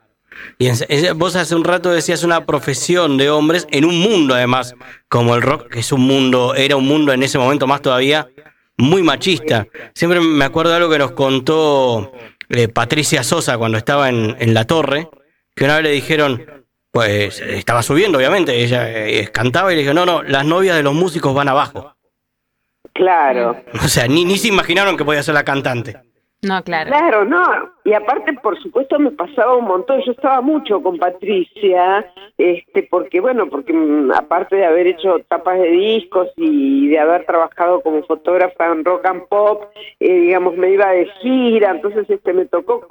Y 0.59 0.70
vos 1.14 1.37
hace 1.37 1.54
un 1.54 1.64
rato 1.64 1.92
decías 1.92 2.25
una 2.25 2.47
profesión 2.47 3.18
de 3.18 3.28
hombres 3.28 3.68
en 3.70 3.85
un 3.85 4.00
mundo 4.00 4.35
además, 4.35 4.75
como 5.11 5.35
el 5.35 5.42
rock, 5.42 5.68
que 5.68 5.80
es 5.80 5.92
un 5.92 6.00
mundo, 6.00 6.54
era 6.54 6.75
un 6.75 6.87
mundo 6.87 7.12
en 7.12 7.23
ese 7.23 7.37
momento 7.37 7.66
más 7.66 7.82
todavía 7.82 8.28
muy 8.78 9.02
machista. 9.02 9.66
Siempre 9.92 10.20
me 10.20 10.47
acuerdo 10.47 10.70
de 10.70 10.78
algo 10.78 10.90
que 10.90 10.99
nos 10.99 11.11
contó 11.11 12.12
eh, 12.49 12.68
Patricia 12.68 13.23
Sosa 13.23 13.59
cuando 13.59 13.76
estaba 13.76 14.09
en, 14.09 14.37
en 14.38 14.54
la 14.54 14.64
torre, 14.64 15.06
que 15.54 15.64
una 15.64 15.76
vez 15.76 15.85
le 15.85 15.90
dijeron, 15.90 16.66
pues 16.90 17.40
estaba 17.40 17.83
subiendo, 17.83 18.19
obviamente, 18.19 18.62
ella 18.62 18.90
eh, 18.90 19.28
cantaba 19.33 19.73
y 19.73 19.76
le 19.76 19.83
dijo, 19.83 19.95
no, 19.95 20.07
no, 20.07 20.23
las 20.23 20.45
novias 20.45 20.76
de 20.76 20.83
los 20.83 20.95
músicos 20.95 21.35
van 21.35 21.49
abajo. 21.49 21.95
Claro. 22.92 23.57
O 23.75 23.88
sea, 23.88 24.09
ni, 24.09 24.25
ni 24.25 24.37
se 24.38 24.49
imaginaron 24.49 24.97
que 24.97 25.04
podía 25.04 25.23
ser 25.23 25.35
la 25.35 25.45
cantante. 25.45 25.97
No, 26.42 26.62
claro. 26.62 26.88
Claro, 26.88 27.25
no. 27.26 27.71
Y 27.85 27.92
aparte, 27.92 28.33
por 28.33 28.59
supuesto, 28.62 28.99
me 28.99 29.11
pasaba 29.11 29.57
un 29.57 29.66
montón. 29.66 30.00
Yo 30.07 30.12
estaba 30.12 30.40
mucho 30.40 30.83
con 30.83 30.99
Patricia, 30.99 32.11
este, 32.38 32.88
porque, 32.90 33.21
bueno, 33.21 33.47
porque 33.50 33.75
mm, 33.75 34.12
aparte 34.12 34.57
de 34.57 34.64
haber 34.64 34.87
hecho 34.87 35.19
tapas 35.28 35.59
de 35.59 35.71
discos 35.71 36.28
y 36.37 36.88
de 36.88 36.99
haber 36.99 37.26
trabajado 37.26 37.83
como 37.83 38.02
fotógrafa 38.04 38.73
en 38.73 38.85
rock 38.85 39.04
and 39.04 39.28
pop, 39.28 39.64
eh, 40.00 40.12
digamos, 40.21 40.57
me 40.57 40.71
iba 40.71 40.90
de 40.90 41.07
gira, 41.21 41.73
entonces 41.73 42.09
este 42.09 42.33
me 42.33 42.47
tocó 42.47 42.87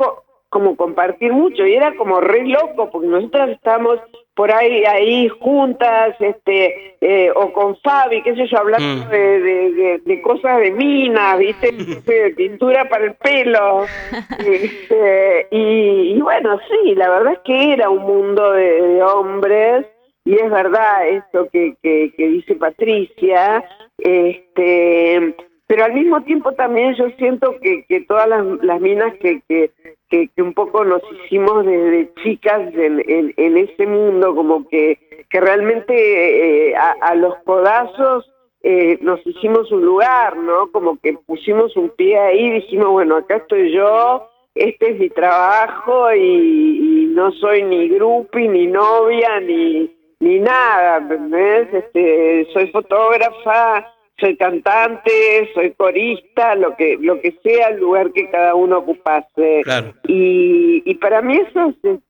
como 0.50 0.76
compartir 0.76 1.32
mucho 1.32 1.66
y 1.66 1.76
era 1.76 1.96
como 1.96 2.20
re 2.20 2.46
loco 2.46 2.90
porque 2.92 3.08
nosotras 3.08 3.50
estábamos 3.52 4.00
por 4.34 4.52
ahí 4.52 4.84
ahí 4.86 5.30
juntas 5.30 6.16
este 6.20 6.96
eh, 7.02 7.32
o 7.36 7.54
con 7.54 7.78
Fabi 7.78 8.24
qué 8.24 8.36
sé 8.36 8.48
yo 8.48 8.58
hablando 8.58 9.06
mm. 9.06 9.10
de, 9.10 10.02
de, 10.04 10.22
cosas 10.22 10.60
de 10.60 10.72
minas 10.72 11.38
viste 11.38 11.72
de 12.06 12.34
pintura 12.36 12.90
para 12.90 13.06
el 13.06 13.14
pelo 13.16 13.86
este, 14.40 15.48
y, 15.52 16.20
bueno 16.20 16.60
sí 16.68 16.96
la 16.96 17.10
verdad 17.10 17.34
es 17.34 17.40
que 17.40 17.74
era 17.74 17.90
un 17.90 18.04
mundo 18.04 18.54
de, 18.54 19.04
hombres 19.04 19.86
y 20.26 20.34
es 20.34 20.50
verdad 20.50 21.08
esto 21.08 21.48
que, 21.52 21.76
que, 21.82 22.12
que 22.18 22.28
dice 22.28 22.56
Patricia 22.56 23.64
este 24.00 25.36
pero 25.70 25.86
al 25.86 25.94
mismo 25.94 26.24
tiempo 26.24 26.54
también 26.54 26.96
yo 26.96 27.12
siento 27.20 27.60
que, 27.62 27.86
que 27.88 28.02
todas 28.02 28.28
las, 28.28 28.44
las 28.64 28.82
minas 28.82 29.14
que, 29.22 29.42
que, 29.48 29.72
que, 30.10 30.30
un 30.38 30.54
poco 30.54 30.84
nos 30.84 31.02
hicimos 31.12 31.66
desde 31.66 32.12
chicas 32.24 32.74
en, 32.74 33.34
en, 33.38 33.58
ese 33.58 33.86
mundo, 33.86 34.36
como 34.36 34.68
que, 34.68 35.00
que 35.30 35.40
realmente 35.40 36.70
eh, 36.70 36.76
a, 36.76 37.16
los 37.16 37.36
codazos 37.46 38.30
eh, 38.64 38.98
nos 39.02 39.26
hicimos 39.26 39.72
un 39.72 39.86
lugar, 39.86 40.36
¿no? 40.38 40.72
Como 40.72 41.00
que 41.00 41.14
pusimos 41.14 41.76
un 41.78 41.90
pie 41.90 42.18
ahí 42.18 42.52
dijimos, 42.52 42.90
bueno, 42.90 43.18
acá 43.18 43.38
estoy 43.38 43.72
yo, 43.72 44.28
este 44.56 44.92
es 44.92 45.00
mi 45.00 45.10
trabajo 45.10 46.14
y, 46.14 47.04
y 47.04 47.06
no 47.08 47.32
soy 47.34 47.64
ni 47.64 47.88
grupi, 47.90 48.48
ni 48.48 48.68
novia, 48.68 49.40
ni, 49.40 49.96
ni 50.20 50.40
nada, 50.40 50.98
¿entendés? 50.98 51.74
Este, 51.74 52.48
soy 52.52 52.68
fotógrafa 52.72 53.94
soy 54.20 54.36
cantante, 54.36 55.50
soy 55.54 55.72
corista, 55.72 56.56
lo 56.56 56.76
que 56.76 56.98
lo 57.00 57.20
que 57.22 57.34
sea 57.44 57.70
el 57.70 57.80
lugar 57.80 58.12
que 58.12 58.30
cada 58.30 58.56
uno 58.56 58.80
ocupase. 58.80 59.62
Y, 60.08 60.82
y 60.86 60.94
para 60.96 61.22
mí 61.22 61.38
eso 61.38 61.74
es, 61.84 62.02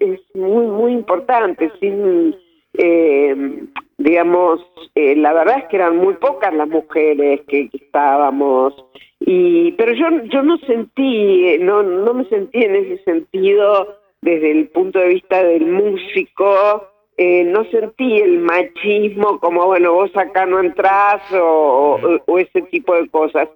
es, 0.00 0.20
muy 0.34 0.66
muy 0.66 0.92
importante. 0.92 1.70
Sin 1.80 2.34
eh, 2.74 3.66
digamos, 3.98 4.60
eh, 4.94 5.14
la 5.16 5.32
verdad 5.32 5.58
es 5.58 5.64
que 5.66 5.76
eran 5.76 5.96
muy 5.96 6.14
pocas 6.14 6.52
las 6.54 6.68
mujeres 6.68 7.40
que, 7.46 7.68
estábamos 7.72 8.74
y 9.20 9.72
pero 9.72 9.92
yo 9.92 10.06
yo 10.24 10.42
no 10.42 10.56
sentí 10.66 11.58
no 11.60 11.82
no 11.82 12.14
me 12.14 12.24
sentí 12.24 12.64
en 12.64 12.74
ese 12.74 13.04
sentido 13.04 13.96
desde 14.20 14.50
el 14.50 14.68
punto 14.68 14.98
de 14.98 15.08
vista 15.08 15.44
del 15.44 15.66
músico 15.66 16.91
eh, 17.18 17.44
no 17.44 17.64
sentí 17.66 18.20
el 18.20 18.38
machismo 18.38 19.38
como, 19.38 19.66
bueno, 19.66 19.92
vos 19.92 20.10
acá 20.16 20.46
no 20.46 20.60
entrás 20.60 21.20
o, 21.32 21.98
ese 22.38 22.62
tipo 22.62 22.94
de 22.94 23.08
cosas. 23.08 23.48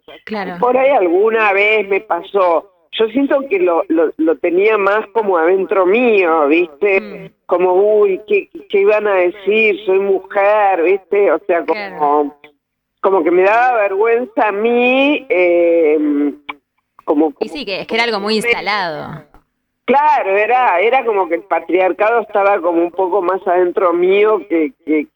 Por 0.60 0.76
ahí 0.76 0.90
alguna 0.90 1.52
vez 1.52 1.88
me 1.88 2.00
pasó. 2.00 2.70
Yo 2.92 3.06
siento 3.08 3.40
que 3.48 3.58
lo, 3.58 3.82
lo, 3.88 4.36
tenía 4.38 4.78
más 4.78 5.06
como 5.12 5.36
adentro 5.36 5.84
mío, 5.84 6.46
¿viste? 6.48 7.00
Mm. 7.00 7.30
Como, 7.46 7.74
uy, 7.74 8.20
¿qué, 8.26 8.48
¿qué, 8.70 8.80
iban 8.80 9.06
a 9.06 9.14
decir? 9.14 9.84
Soy 9.84 10.00
mujer, 10.00 10.82
¿viste? 10.82 11.30
O 11.30 11.38
sea, 11.46 11.64
como, 11.64 12.38
como 13.00 13.22
que 13.22 13.30
me 13.30 13.42
daba 13.42 13.82
vergüenza 13.82 14.48
a 14.48 14.52
mí. 14.52 15.26
Eh, 15.28 16.32
como, 17.04 17.32
y 17.40 17.48
sí, 17.48 17.64
que 17.64 17.82
es 17.82 17.86
que 17.86 17.94
era 17.94 18.04
algo 18.04 18.20
muy 18.20 18.36
instalado. 18.36 19.24
Claro, 19.86 20.36
era, 20.36 20.80
era 20.80 21.04
como 21.04 21.28
que 21.28 21.36
el 21.36 21.42
patriarcado 21.44 22.20
estaba 22.20 22.60
como 22.60 22.82
un 22.82 22.90
poco 22.90 23.22
más 23.22 23.40
adentro 23.46 23.92
mío 23.92 24.42
que, 24.48 24.72
que, 24.84 25.06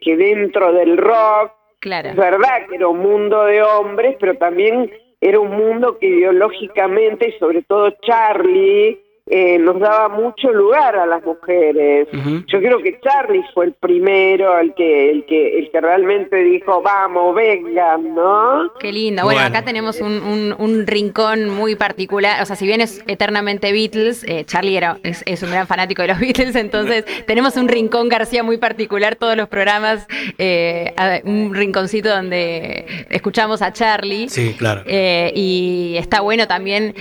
que, 0.00 0.16
dentro 0.16 0.72
del 0.72 0.96
rock. 0.96 1.52
Claro. 1.78 2.08
Es 2.10 2.16
verdad 2.16 2.66
que 2.68 2.74
era 2.74 2.88
un 2.88 2.98
mundo 2.98 3.44
de 3.44 3.62
hombres, 3.62 4.16
pero 4.18 4.36
también 4.36 4.90
era 5.20 5.38
un 5.38 5.52
mundo 5.52 5.96
que 5.98 6.06
ideológicamente, 6.06 7.28
y 7.28 7.38
sobre 7.38 7.62
todo 7.62 7.90
Charlie, 8.02 9.00
eh, 9.32 9.58
nos 9.60 9.78
daba 9.78 10.08
mucho 10.08 10.52
lugar 10.52 10.96
a 10.96 11.06
las 11.06 11.24
mujeres. 11.24 12.08
Yo 12.48 12.58
creo 12.58 12.82
que 12.82 12.98
Charlie 13.00 13.44
fue 13.54 13.66
el 13.66 13.74
primero, 13.74 14.58
el 14.58 14.74
que, 14.74 15.08
el 15.12 15.24
que, 15.24 15.56
el 15.56 15.70
que 15.70 15.80
realmente 15.80 16.36
dijo, 16.36 16.82
vamos, 16.82 17.36
vengan, 17.36 18.12
¿no? 18.12 18.72
Qué 18.80 18.90
lindo. 18.92 19.22
Bueno, 19.22 19.40
acá 19.40 19.62
tenemos 19.62 20.00
un, 20.00 20.54
un, 20.58 20.86
rincón 20.86 21.48
muy 21.48 21.76
particular. 21.76 22.42
O 22.42 22.46
sea, 22.46 22.56
si 22.56 22.66
bien 22.66 22.80
es 22.80 23.04
eternamente 23.06 23.70
Beatles, 23.70 24.24
eh, 24.24 24.44
Charlie 24.46 24.76
era, 24.76 24.98
es, 25.04 25.42
un 25.44 25.50
gran 25.50 25.68
fanático 25.68 26.02
de 26.02 26.08
los 26.08 26.18
Beatles, 26.20 26.56
entonces 26.56 27.04
tenemos 27.26 27.56
un 27.56 27.68
rincón 27.68 28.08
García 28.08 28.42
muy 28.42 28.58
particular, 28.58 29.14
todos 29.14 29.36
los 29.36 29.48
programas, 29.48 30.08
eh, 30.38 30.92
un 31.24 31.54
rinconcito 31.54 32.08
donde 32.08 33.06
escuchamos 33.10 33.62
a 33.62 33.72
Charlie. 33.72 34.28
Sí, 34.28 34.56
claro. 34.58 34.82
y 34.86 35.94
está 35.98 36.20
bueno 36.20 36.48
también 36.48 36.94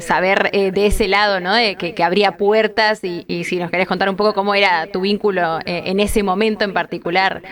saber 0.00 0.50
de 0.50 0.86
ese 0.86 1.06
lado, 1.08 1.38
¿no? 1.40 1.65
Que, 1.74 1.94
abría 2.04 2.36
puertas 2.36 3.02
y, 3.02 3.44
si 3.44 3.56
nos 3.56 3.70
querés 3.70 3.88
contar 3.88 4.08
un 4.08 4.16
poco 4.16 4.32
cómo 4.32 4.54
era 4.54 4.86
tu 4.86 5.00
vínculo 5.00 5.58
eh, 5.66 5.82
en 5.86 5.98
ese 6.00 6.22
momento 6.22 6.64
en 6.64 6.72
particular. 6.72 7.42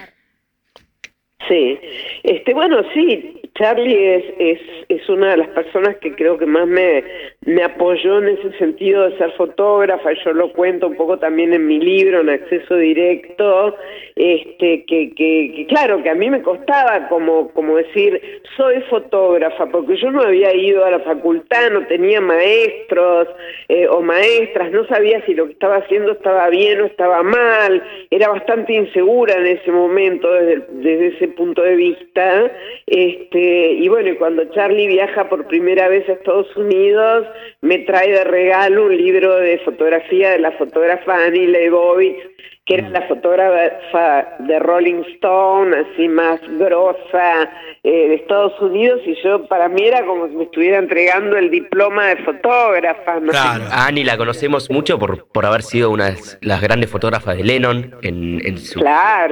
Sí, 1.49 1.79
este, 2.23 2.55
bueno, 2.55 2.79
sí, 2.95 3.44
Charlie 3.57 4.15
es, 4.17 4.25
es, 4.39 4.61
es 4.89 5.09
una 5.09 5.31
de 5.31 5.37
las 5.37 5.49
personas 5.49 5.97
que 5.99 6.13
creo 6.17 6.37
que 6.37 6.47
más 6.47 6.67
me, 6.67 7.05
me 7.43 7.63
apoyó 7.63 8.19
en 8.19 8.31
ese 8.31 8.51
sentido 8.59 9.09
de 9.09 9.17
ser 9.17 9.31
fotógrafa, 9.33 10.11
yo 10.25 10.33
lo 10.33 10.53
cuento 10.53 10.89
un 10.89 10.97
poco 10.97 11.21
también 11.21 11.53
en 11.53 11.69
mi 11.69 11.79
libro, 11.79 12.23
en 12.23 12.31
acceso 12.31 12.75
directo, 12.77 13.77
este, 14.17 14.85
que, 14.87 15.15
que, 15.15 15.67
claro, 15.69 16.03
que 16.03 16.11
a 16.11 16.17
mí 16.17 16.31
me 16.31 16.43
costaba 16.43 17.09
como, 17.09 17.51
como 17.51 17.77
decir, 17.77 18.21
soy 18.57 18.81
fotógrafa, 18.91 19.67
porque 19.67 19.97
yo 19.99 20.11
no 20.11 20.23
había 20.23 20.53
ido 20.53 20.85
a 20.85 20.91
la 20.91 21.01
facultad, 21.01 21.71
no 21.71 21.87
tenía 21.87 22.21
maestros 22.21 23.29
eh, 23.69 23.87
o 23.87 24.03
maestras, 24.03 24.73
no 24.73 24.85
sabía 24.87 25.25
si 25.27 25.35
lo 25.35 25.47
que 25.47 25.53
estaba 25.53 25.77
haciendo 25.77 26.11
estaba 26.13 26.49
bien 26.49 26.81
o 26.81 26.87
estaba 26.87 27.23
mal, 27.23 27.83
era 28.11 28.31
bastante 28.31 28.73
insegura 28.73 29.35
en 29.35 29.47
ese 29.47 29.71
momento 29.71 30.33
desde, 30.33 30.65
desde 30.71 31.07
ese 31.09 31.29
punto 31.29 31.63
de 31.63 31.77
vista, 31.77 32.51
este, 32.87 33.44
y 33.81 33.89
bueno, 33.89 34.11
y 34.11 34.17
cuando 34.17 34.45
Charlie 34.47 34.87
viaja 34.87 35.29
por 35.29 35.47
primera 35.47 35.89
vez 35.89 36.09
a 36.09 36.13
Estados 36.13 36.55
Unidos, 36.57 37.27
me 37.61 37.79
trae 37.79 38.11
de 38.13 38.25
regalo 38.25 38.87
un 38.87 38.97
libro 38.97 39.37
de 39.37 39.59
fotografía 39.59 40.31
de 40.31 40.39
la 40.39 40.53
fotógrafa 40.53 41.25
Annie 41.25 41.47
Leibovitz, 41.47 42.23
que 42.67 42.75
era 42.77 42.89
la 42.89 43.03
fotógrafa 43.03 44.37
de 44.39 44.59
Rolling 44.59 45.03
Stone, 45.17 45.77
así 45.77 46.09
más 46.09 46.41
grosa 46.59 47.51
eh, 47.83 48.09
de 48.09 48.15
Estados 48.15 48.59
Unidos, 48.61 49.01
y 49.05 49.15
yo 49.23 49.47
para 49.47 49.69
mí 49.69 49.83
era 49.85 50.05
como 50.07 50.29
si 50.29 50.35
me 50.35 50.45
estuviera 50.45 50.79
entregando 50.79 51.37
el 51.37 51.51
diploma 51.51 52.07
de 52.07 52.17
fotógrafa. 52.25 53.21
Claro, 53.21 53.65
Annie 53.71 54.05
la 54.05 54.17
conocemos 54.17 54.71
mucho 54.71 54.99
por, 54.99 55.27
por 55.29 55.45
haber 55.45 55.63
sido 55.63 55.91
una 55.91 56.11
de 56.11 56.17
las 56.41 56.63
grandes 56.63 56.91
fotógrafas 56.91 57.37
de 57.37 57.45
Lennon 57.45 57.97
en, 58.03 58.41
en, 58.45 58.59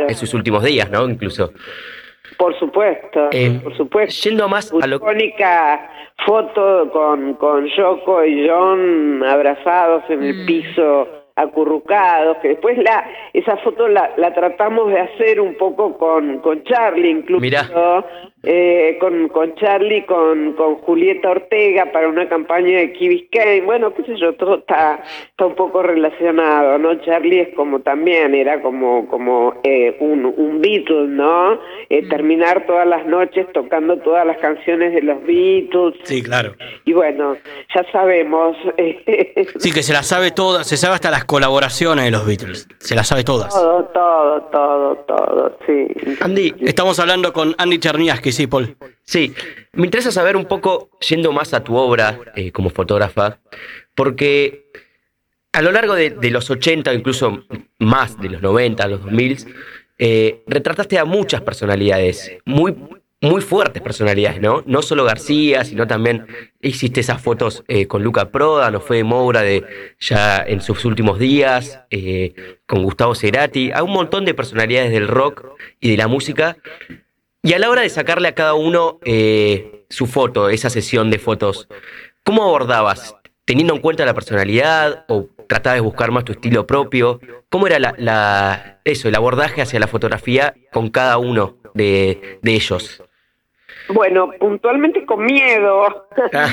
en 0.08 0.14
sus 0.14 0.34
últimos 0.34 0.62
días, 0.62 0.90
¿no? 0.90 1.08
Incluso. 1.08 1.52
Por 2.36 2.58
supuesto, 2.58 3.28
eh, 3.30 3.60
por 3.62 3.76
supuesto. 3.76 4.28
Yendo 4.28 4.48
más 4.48 4.72
a 4.80 4.86
lo 4.86 4.98
única 5.00 5.90
foto 6.24 6.90
con, 6.92 7.34
con 7.34 7.66
Yoko 7.66 8.24
y 8.24 8.48
John 8.48 9.22
abrazados 9.24 10.04
en 10.08 10.22
el 10.22 10.42
mm. 10.42 10.46
piso 10.46 11.08
acurrucados, 11.34 12.36
que 12.38 12.48
después 12.48 12.76
la 12.78 13.04
esa 13.32 13.56
foto 13.58 13.88
la, 13.88 14.12
la 14.16 14.34
tratamos 14.34 14.88
de 14.92 15.00
hacer 15.00 15.40
un 15.40 15.56
poco 15.56 15.96
con, 15.96 16.40
con 16.40 16.62
Charlie 16.64 17.10
incluso, 17.10 18.04
eh, 18.44 18.96
con, 18.98 19.28
con 19.28 19.54
Charlie, 19.54 20.04
con, 20.04 20.54
con 20.54 20.76
Julieta 20.76 21.30
Ortega 21.30 21.92
para 21.92 22.08
una 22.08 22.28
campaña 22.28 22.78
de 22.78 22.92
Key 22.92 23.28
Kane, 23.30 23.60
bueno, 23.60 23.94
qué 23.94 24.02
sé 24.04 24.16
yo, 24.16 24.34
todo 24.34 24.56
está, 24.56 25.00
está 25.30 25.46
un 25.46 25.54
poco 25.54 25.82
relacionado, 25.82 26.76
¿no? 26.78 26.94
Charlie 27.02 27.40
es 27.40 27.54
como 27.54 27.80
también, 27.80 28.34
era 28.34 28.60
como, 28.60 29.06
como 29.06 29.54
eh, 29.62 29.96
un, 30.00 30.26
un 30.36 30.60
Beatle, 30.60 31.06
¿no? 31.06 31.60
Eh, 31.88 32.02
mm. 32.02 32.08
terminar 32.08 32.66
todas 32.66 32.86
las 32.86 33.06
noches 33.06 33.46
tocando 33.52 33.98
todas 33.98 34.26
las 34.26 34.38
canciones 34.38 34.92
de 34.92 35.02
los 35.02 35.22
Beatles. 35.24 35.94
Sí, 36.02 36.20
claro. 36.22 36.54
Y 36.84 36.92
bueno, 36.94 37.36
ya 37.74 37.84
sabemos. 37.92 38.56
sí, 39.58 39.70
que 39.72 39.82
se 39.84 39.92
las 39.92 40.06
sabe 40.08 40.32
todas, 40.32 40.66
se 40.66 40.76
sabe 40.76 40.94
hasta 40.94 41.10
las 41.10 41.24
colaboraciones 41.24 42.06
de 42.06 42.10
los 42.10 42.26
Beatles. 42.26 42.66
Se 42.78 42.96
las 42.96 43.06
sabe 43.06 43.22
todas. 43.22 43.54
Todo, 43.54 43.84
todo, 43.84 44.42
todo, 44.50 44.96
todo, 45.06 45.58
sí. 45.64 45.86
Andy, 46.20 46.54
estamos 46.62 46.98
hablando 46.98 47.32
con 47.32 47.54
Andy 47.56 47.78
Chernias, 47.78 48.20
que 48.20 48.31
Sí, 48.32 48.46
Paul. 48.46 48.76
Sí, 49.04 49.34
me 49.72 49.84
interesa 49.84 50.10
saber 50.10 50.36
un 50.36 50.46
poco, 50.46 50.90
yendo 51.06 51.32
más 51.32 51.52
a 51.52 51.62
tu 51.62 51.76
obra 51.76 52.18
eh, 52.34 52.50
como 52.50 52.70
fotógrafa, 52.70 53.38
porque 53.94 54.70
a 55.52 55.60
lo 55.60 55.70
largo 55.70 55.94
de, 55.94 56.30
los 56.30 56.50
80, 56.50 56.94
incluso 56.94 57.44
más 57.78 58.18
de 58.18 58.30
los 58.30 58.40
90, 58.40 58.86
los 58.88 59.02
2000, 59.02 59.54
eh, 59.98 60.42
retrataste 60.46 60.98
a 60.98 61.04
muchas 61.04 61.42
personalidades, 61.42 62.32
muy, 62.46 62.74
muy 63.20 63.42
fuertes 63.42 63.82
personalidades, 63.82 64.40
¿no? 64.40 64.62
No 64.66 64.80
solo 64.80 65.04
García, 65.04 65.64
sino 65.64 65.86
también 65.86 66.26
hiciste 66.62 67.00
esas 67.00 67.20
fotos 67.20 67.64
eh, 67.68 67.86
con 67.86 68.02
Luca 68.02 68.30
Proda, 68.30 68.70
no 68.70 68.80
fue 68.80 69.04
Moura 69.04 69.42
de 69.42 69.62
ya 70.00 70.38
en 70.38 70.62
sus 70.62 70.86
últimos 70.86 71.18
días, 71.18 71.80
con 72.66 72.82
Gustavo 72.82 73.14
Cerati, 73.14 73.72
a 73.72 73.82
un 73.82 73.92
montón 73.92 74.24
de 74.24 74.32
personalidades 74.32 74.90
del 74.90 75.06
rock 75.06 75.44
y 75.80 75.90
de 75.90 75.96
la 75.98 76.08
música. 76.08 76.56
Y 77.42 77.54
a 77.54 77.58
la 77.58 77.70
hora 77.70 77.82
de 77.82 77.88
sacarle 77.88 78.28
a 78.28 78.34
cada 78.34 78.54
uno 78.54 79.00
su 79.88 80.06
foto, 80.06 80.48
esa 80.48 80.70
sesión 80.70 81.10
de 81.10 81.18
fotos, 81.18 81.68
¿cómo 82.22 82.44
abordabas? 82.44 83.16
¿Teniendo 83.44 83.74
en 83.74 83.80
cuenta 83.80 84.06
la 84.06 84.14
personalidad 84.14 85.04
o 85.08 85.28
tratabas 85.52 85.78
de 85.78 85.82
buscar 85.82 86.10
más 86.10 86.24
tu 86.24 86.32
estilo 86.32 86.66
propio. 86.66 87.20
¿Cómo 87.50 87.66
era 87.66 87.78
la, 87.78 88.80
eso, 88.84 89.08
el 89.08 89.14
abordaje 89.14 89.60
hacia 89.60 89.80
la 89.80 89.86
fotografía 89.86 90.54
con 90.72 90.88
cada 90.88 91.18
uno 91.18 91.56
de, 91.74 92.38
ellos? 92.42 93.02
Bueno, 93.88 94.30
puntualmente 94.38 95.04
con 95.04 95.24
miedo, 95.24 96.06
ah, 96.32 96.48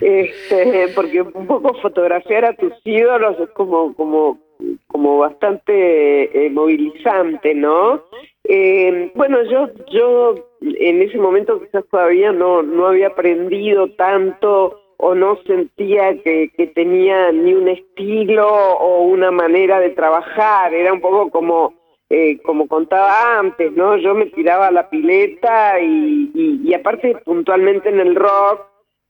este, 0.00 0.88
porque 0.94 1.22
un 1.22 1.46
poco 1.46 1.74
fotografiar 1.80 2.46
a 2.46 2.56
tus 2.56 2.72
ídolos 2.84 3.38
es 3.38 3.50
como, 3.50 3.94
como, 3.94 4.40
como 4.88 5.18
bastante 5.18 6.46
eh, 6.46 6.50
movilizante, 6.50 7.54
¿no? 7.54 8.02
Eh, 8.44 9.12
bueno, 9.14 9.42
yo, 9.44 9.68
yo 9.92 10.34
en 10.60 11.02
ese 11.02 11.18
momento 11.18 11.60
quizás 11.60 11.84
todavía 11.90 12.32
no, 12.32 12.62
no 12.62 12.88
había 12.88 13.08
aprendido 13.08 13.88
tanto 13.92 14.80
o 15.04 15.14
no 15.14 15.36
sentía 15.46 16.16
que, 16.22 16.50
tenía 16.74 17.32
ni 17.32 17.54
un 17.54 17.68
estilo 17.68 18.46
o 18.48 19.02
una 19.02 19.32
manera 19.32 19.80
de 19.80 19.90
trabajar, 19.90 20.72
era 20.72 20.92
un 20.92 21.00
poco 21.00 21.28
como, 21.30 21.74
eh, 22.08 22.38
como 22.42 22.68
contaba 22.68 23.38
antes, 23.38 23.72
¿no? 23.72 23.96
Yo 23.96 24.14
me 24.14 24.26
tiraba 24.26 24.68
a 24.68 24.70
la 24.70 24.88
pileta 24.88 25.80
y, 25.80 26.30
y, 26.64 26.72
aparte 26.72 27.16
puntualmente 27.24 27.88
en 27.88 27.98
el 27.98 28.14
rock, 28.14 28.64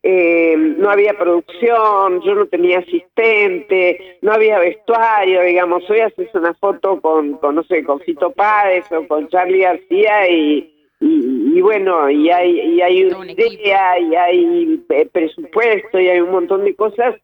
eh, 0.04 0.56
no 0.56 0.90
había 0.90 1.16
producción, 1.16 2.22
yo 2.22 2.34
no 2.34 2.46
tenía 2.46 2.80
asistente, 2.80 4.18
no 4.20 4.32
había 4.32 4.58
vestuario, 4.58 5.42
digamos, 5.42 5.88
hoy 5.88 6.00
haces 6.00 6.28
una 6.34 6.54
foto 6.54 7.00
con, 7.00 7.34
con 7.34 7.54
no 7.54 7.62
sé, 7.64 7.84
con 7.84 8.00
Fito 8.00 8.32
Páez 8.32 8.90
o 8.90 9.06
con 9.06 9.28
Charlie 9.28 9.62
García 9.62 10.28
y, 10.28 10.72
y, 10.98 11.60
bueno, 11.60 12.10
y 12.10 12.30
hay, 12.30 12.60
y 12.60 12.80
hay 12.80 13.04
una 13.04 13.32
idea, 13.32 13.98
y 13.98 14.14
hay 14.14 14.84
eh, 14.88 15.08
presupuesto, 15.12 16.00
y 16.00 16.08
hay 16.08 16.20
un 16.20 16.32
montón 16.32 16.64
de 16.64 16.74
cosas 16.74 17.14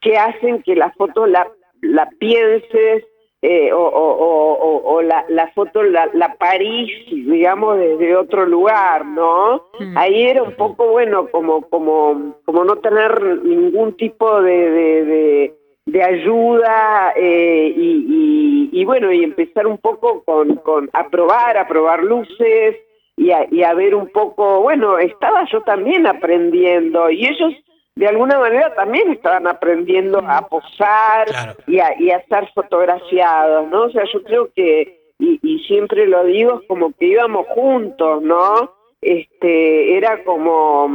que 0.00 0.18
hacen 0.18 0.62
que 0.62 0.76
la 0.76 0.92
foto 0.92 1.26
la, 1.26 1.50
la 1.80 2.08
pienses 2.18 3.04
eh, 3.42 3.72
o, 3.72 3.78
o, 3.78 4.94
o, 4.94 5.02
la, 5.02 5.24
la 5.28 5.48
foto 5.52 5.82
la, 5.82 6.08
la 6.14 6.34
parís, 6.34 6.90
digamos, 7.10 7.78
desde 7.78 8.16
otro 8.16 8.46
lugar, 8.46 9.04
¿no? 9.04 9.62
Mm. 9.78 9.96
Ahí 9.98 10.22
era 10.22 10.42
un 10.42 10.52
poco, 10.52 10.88
bueno, 10.88 11.28
como, 11.28 11.62
como, 11.68 12.34
como 12.44 12.64
no 12.64 12.76
tener 12.76 13.42
ningún 13.44 13.96
tipo 13.96 14.40
de, 14.40 14.70
de, 14.70 15.54
de, 15.84 16.02
ayuda 16.02 17.12
eh, 17.16 17.72
y, 17.76 18.70
y, 18.72 18.80
y, 18.80 18.84
bueno, 18.84 19.12
y 19.12 19.22
empezar 19.22 19.66
un 19.66 19.78
poco 19.78 20.22
con, 20.24 20.56
con 20.56 20.88
a 20.92 21.08
probar, 21.08 21.56
a 21.58 21.68
probar 21.68 22.02
luces, 22.02 22.76
y 23.16 23.30
a, 23.30 23.46
y 23.50 23.62
a 23.62 23.74
ver 23.74 23.94
un 23.94 24.08
poco, 24.08 24.60
bueno, 24.60 24.98
estaba 24.98 25.46
yo 25.50 25.62
también 25.62 26.06
aprendiendo 26.06 27.10
y 27.10 27.26
ellos 27.26 27.52
de 27.96 28.06
alguna 28.06 28.38
manera 28.38 28.74
también 28.74 29.10
estaban 29.10 29.46
aprendiendo 29.46 30.18
a 30.18 30.46
posar 30.48 31.56
y, 31.66 31.78
a, 31.78 31.98
y 31.98 32.10
a 32.10 32.18
estar 32.18 32.52
fotografiados, 32.52 33.68
¿no? 33.68 33.84
O 33.84 33.90
sea, 33.90 34.04
yo 34.12 34.22
creo 34.22 34.50
que, 34.54 35.00
y, 35.18 35.40
y 35.42 35.58
siempre 35.64 36.06
lo 36.06 36.22
digo, 36.24 36.60
es 36.60 36.68
como 36.68 36.92
que 36.92 37.06
íbamos 37.06 37.46
juntos, 37.48 38.22
¿no? 38.22 38.70
Este, 39.00 39.96
era 39.96 40.22
como, 40.24 40.90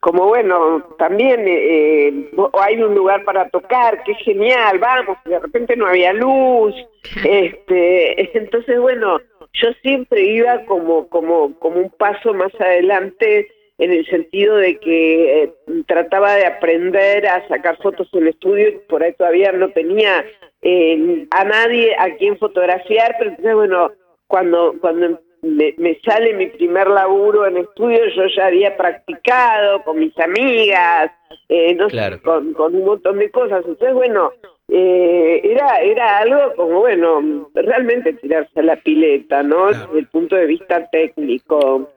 como 0.00 0.26
bueno, 0.26 0.82
también 0.98 1.44
eh, 1.46 2.30
hay 2.60 2.82
un 2.82 2.94
lugar 2.94 3.22
para 3.24 3.48
tocar, 3.50 4.02
qué 4.04 4.14
genial, 4.14 4.78
vamos, 4.78 5.18
de 5.26 5.38
repente 5.38 5.76
no 5.76 5.86
había 5.86 6.14
luz, 6.14 6.74
este, 7.22 8.36
entonces 8.38 8.80
bueno, 8.80 9.18
yo 9.52 9.68
siempre 9.82 10.22
iba 10.22 10.64
como, 10.64 11.06
como, 11.08 11.58
como 11.58 11.80
un 11.80 11.90
paso 11.90 12.32
más 12.32 12.54
adelante 12.58 13.48
en 13.78 13.92
el 13.92 14.06
sentido 14.06 14.56
de 14.56 14.78
que 14.78 15.42
eh, 15.42 15.54
trataba 15.86 16.34
de 16.36 16.46
aprender 16.46 17.26
a 17.26 17.46
sacar 17.48 17.76
fotos 17.78 18.08
en 18.12 18.28
estudio 18.28 18.68
y 18.68 18.78
por 18.88 19.02
ahí 19.02 19.12
todavía 19.14 19.52
no 19.52 19.70
tenía 19.70 20.24
eh, 20.62 21.26
a 21.30 21.44
nadie 21.44 21.94
a 21.98 22.14
quien 22.16 22.38
fotografiar, 22.38 23.16
pero 23.18 23.30
entonces 23.30 23.54
bueno, 23.54 23.90
cuando, 24.26 24.74
cuando 24.80 25.20
me, 25.44 25.98
sale 26.04 26.34
mi 26.34 26.46
primer 26.46 26.88
laburo 26.88 27.46
en 27.46 27.58
estudio, 27.58 28.00
yo 28.16 28.22
ya 28.34 28.46
había 28.46 28.76
practicado 28.76 29.82
con 29.84 29.98
mis 29.98 30.18
amigas, 30.18 31.10
eh, 31.48 31.74
no 31.74 31.88
con, 32.22 32.54
con 32.54 32.74
un 32.74 32.84
montón 32.84 33.18
de 33.18 33.30
cosas. 33.30 33.64
Entonces, 33.66 33.94
bueno, 33.94 34.32
eh, 34.68 35.40
era 35.44 35.78
era 35.82 36.18
algo 36.18 36.54
como, 36.56 36.80
bueno, 36.80 37.50
realmente 37.54 38.14
tirarse 38.14 38.60
a 38.60 38.62
la 38.62 38.76
pileta, 38.76 39.42
¿no? 39.42 39.68
Desde 39.68 39.98
el 39.98 40.06
punto 40.08 40.36
de 40.36 40.46
vista 40.46 40.88
técnico. 40.90 41.90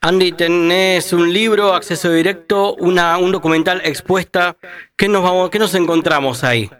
Andy, 0.00 0.32
tenés 0.32 1.12
un 1.12 1.32
libro, 1.32 1.72
acceso 1.74 2.12
directo, 2.12 2.74
una, 2.76 3.18
un 3.18 3.32
documental 3.32 3.80
expuesta. 3.84 4.56
¿Qué 4.96 5.08
nos, 5.08 5.22
vamos, 5.22 5.50
¿Qué 5.50 5.58
nos 5.58 5.74
encontramos 5.74 6.44
ahí? 6.44 6.70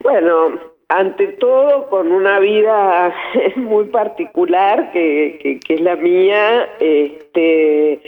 Bueno, 0.00 0.58
ante 0.88 1.28
todo 1.28 1.88
con 1.88 2.10
una 2.12 2.38
vida 2.38 3.14
muy 3.56 3.84
particular 3.86 4.92
que, 4.92 5.60
que, 5.64 5.74
es 5.74 5.80
la 5.80 5.96
mía, 5.96 6.68
este, 6.80 8.00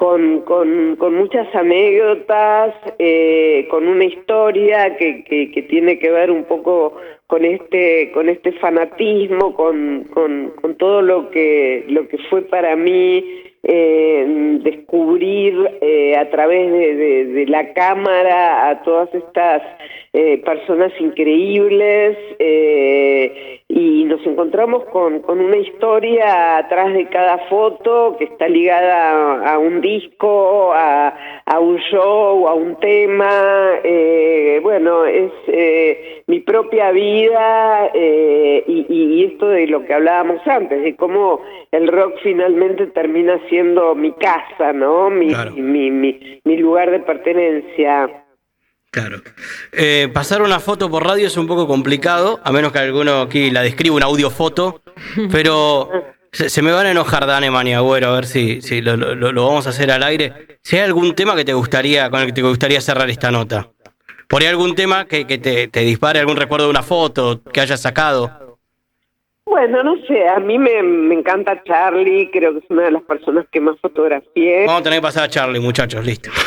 con, 0.00 0.40
con, 0.46 0.96
con 0.96 1.14
muchas 1.14 1.54
anécdotas, 1.54 2.74
eh, 2.98 3.68
con 3.70 3.86
una 3.86 4.06
historia 4.06 4.96
que, 4.96 5.22
que, 5.24 5.62
tiene 5.68 5.98
que 5.98 6.10
ver 6.10 6.30
un 6.30 6.44
poco 6.44 6.96
con 7.26 7.44
este, 7.44 8.10
con 8.12 8.30
este 8.30 8.52
fanatismo, 8.52 9.54
con, 9.54 10.04
con, 10.14 10.54
con 10.58 10.76
todo 10.76 11.02
lo 11.02 11.30
que, 11.30 11.84
lo 11.88 12.08
que 12.08 12.16
fue 12.30 12.40
para 12.40 12.76
mí 12.76 13.22
eh, 13.62 14.24
descubrir 14.62 15.54
eh, 15.82 16.16
a 16.16 16.30
través 16.30 16.72
de, 16.72 17.44
la 17.48 17.74
cámara 17.74 18.70
a 18.70 18.82
todas 18.82 19.14
estas 19.14 19.60
eh, 20.12 20.38
personas 20.38 20.90
increíbles 20.98 22.18
eh, 22.40 23.60
y 23.68 24.02
nos 24.06 24.26
encontramos 24.26 24.84
con, 24.86 25.20
con, 25.20 25.38
una 25.38 25.56
historia 25.56 26.58
atrás 26.58 26.92
de 26.92 27.06
cada 27.06 27.38
foto 27.48 28.16
que 28.18 28.24
está 28.24 28.48
ligada 28.48 29.48
a, 29.48 29.56
un 29.58 29.80
disco, 29.80 30.72
a, 30.74 31.14
a, 31.46 31.60
un 31.60 31.78
show, 31.92 32.48
a 32.48 32.54
un 32.54 32.74
tema. 32.80 33.78
Eh, 33.84 34.58
bueno, 34.64 35.04
es 35.04 35.30
mi 36.26 36.40
propia 36.40 36.90
vida 36.90 37.92
y, 37.94 38.86
y, 38.88 39.24
esto 39.26 39.48
de 39.48 39.68
lo 39.68 39.84
que 39.84 39.94
hablábamos 39.94 40.44
antes, 40.44 40.82
de 40.82 40.96
cómo 40.96 41.40
el 41.70 41.86
rock 41.86 42.14
finalmente 42.24 42.88
termina 42.88 43.38
siendo 43.48 43.94
mi 43.94 44.10
casa, 44.14 44.72
¿no? 44.72 45.08
Mi, 45.08 45.32
mi, 45.54 45.92
mi, 45.92 46.40
mi 46.42 46.56
lugar 46.56 46.90
de 46.90 46.98
pertenencia. 46.98 48.10
Claro. 48.90 49.22
Eh, 49.70 50.08
pasar 50.12 50.42
una 50.42 50.58
foto 50.58 50.90
por 50.90 51.06
radio 51.06 51.28
es 51.28 51.36
un 51.36 51.46
poco 51.46 51.68
complicado, 51.68 52.40
a 52.42 52.50
menos 52.50 52.72
que 52.72 52.80
alguno 52.80 53.22
aquí 53.22 53.50
la 53.50 53.62
describa 53.62 53.94
una 53.94 54.06
audio 54.06 54.30
foto, 54.30 54.82
pero 55.30 55.88
se, 56.32 56.60
me 56.62 56.72
van 56.72 56.86
a 56.86 56.90
enojar 56.90 57.26
Dane 57.26 57.50
Maniagüero, 57.50 58.08
a 58.08 58.14
ver 58.14 58.26
si, 58.26 58.60
si 58.62 58.80
lo, 58.82 58.96
lo, 58.96 59.46
vamos 59.46 59.66
a 59.68 59.70
hacer 59.70 59.92
al 59.92 60.02
aire. 60.02 60.58
Si 60.62 60.76
hay 60.76 60.82
algún 60.82 61.14
tema 61.14 61.36
que 61.36 61.44
te 61.44 61.52
gustaría, 61.52 62.10
con 62.10 62.20
el 62.20 62.26
que 62.26 62.32
te 62.32 62.42
gustaría 62.42 62.80
cerrar 62.80 63.08
esta 63.10 63.30
nota. 63.30 63.70
Por 64.26 64.42
ahí 64.42 64.48
algún 64.48 64.74
tema 64.74 65.06
que, 65.06 65.26
que 65.26 65.38
te, 65.38 65.68
te 65.68 65.80
dispare 65.80 66.20
algún 66.20 66.36
recuerdo 66.36 66.66
de 66.66 66.70
una 66.70 66.82
foto 66.82 67.42
que 67.42 67.60
hayas 67.60 67.80
sacado. 67.80 68.39
Bueno, 69.46 69.82
no 69.82 69.96
sé, 70.06 70.28
a 70.28 70.38
mí 70.38 70.58
me, 70.58 70.78
encanta 71.12 71.62
Charlie, 71.64 72.30
creo 72.30 72.52
que 72.52 72.58
es 72.58 72.70
una 72.70 72.84
de 72.84 72.92
las 72.92 73.02
personas 73.02 73.46
que 73.50 73.60
más 73.60 73.78
fotografié. 73.80 74.66
Vamos 74.66 74.82
a 74.82 74.84
tener 74.84 74.98
que 74.98 75.02
pasar 75.02 75.24
a 75.24 75.28
Charlie, 75.28 75.60
muchachos, 75.60 76.04
listo. 76.04 76.30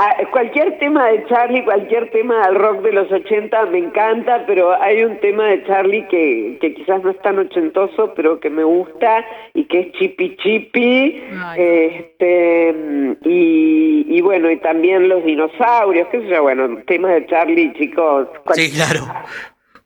Ah, 0.00 0.14
cualquier 0.30 0.78
tema 0.78 1.08
de 1.08 1.26
Charlie, 1.26 1.64
cualquier 1.64 2.08
tema 2.10 2.46
del 2.46 2.54
rock 2.54 2.82
de 2.82 2.92
los 2.92 3.10
80 3.10 3.66
me 3.66 3.78
encanta, 3.78 4.44
pero 4.46 4.80
hay 4.80 5.02
un 5.02 5.18
tema 5.18 5.46
de 5.46 5.64
Charlie 5.64 6.06
que, 6.06 6.56
que 6.60 6.74
quizás 6.74 7.02
no 7.02 7.10
es 7.10 7.20
tan 7.22 7.36
ochentoso, 7.40 8.12
pero 8.14 8.38
que 8.38 8.48
me 8.48 8.62
gusta 8.62 9.24
y 9.54 9.64
que 9.64 9.80
es 9.80 9.92
Chippy 9.94 10.36
Chippy. 10.36 11.20
Este, 11.56 13.16
y, 13.24 14.06
y 14.08 14.20
bueno, 14.20 14.52
y 14.52 14.58
también 14.58 15.08
los 15.08 15.24
dinosaurios, 15.24 16.06
qué 16.12 16.20
sé 16.20 16.28
yo, 16.28 16.42
bueno, 16.42 16.78
temas 16.86 17.14
de 17.14 17.26
Charlie, 17.26 17.72
chicos. 17.72 18.28
Sí, 18.52 18.70
claro. 18.70 19.00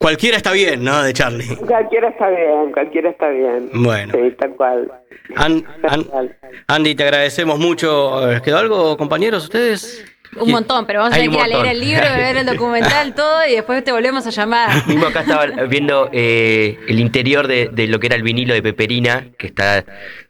Cualquiera 0.03 0.37
está 0.37 0.53
bien, 0.53 0.85
¿no? 0.85 1.03
De 1.03 1.13
Charlie. 1.13 1.57
Cualquiera 1.57 2.09
está 2.09 2.29
bien, 2.29 2.73
cualquiera 2.73 3.11
está 3.11 3.29
bien. 3.29 3.71
Bueno. 3.73 4.13
Sí, 4.13 4.37
tal 4.39 4.51
cual. 4.57 4.93
Andy, 6.67 6.95
te 6.95 7.03
agradecemos 7.05 7.59
mucho. 7.59 8.21
¿Quedó 8.45 8.59
algo, 8.59 8.97
compañeros, 8.97 9.45
ustedes? 9.45 10.05
Un 10.37 10.51
montón, 10.51 10.87
pero 10.87 11.01
vamos 11.01 11.15
a 11.15 11.21
tener 11.21 11.31
que 11.31 11.37
ir 11.37 11.43
a 11.43 11.47
leer 11.47 11.67
el 11.67 11.81
libro, 11.81 12.03
ver 12.17 12.37
el 12.39 12.47
documental, 12.47 13.15
todo, 13.17 13.47
y 13.47 13.53
después 13.53 13.85
te 13.85 13.93
volvemos 13.93 14.27
a 14.27 14.31
llamar. 14.31 14.71
Mismo 14.87 15.07
acá 15.07 15.21
estaba 15.21 15.47
viendo 15.67 16.09
eh, 16.13 16.79
el 16.89 17.01
interior 17.01 17.47
de, 17.47 17.71
lo 17.89 18.01
que 18.01 18.07
era 18.07 18.17
el 18.17 18.23
vinilo 18.23 18.55
de 18.55 18.63
Peperina, 18.63 19.27
que 19.39 19.49
está 19.49 19.85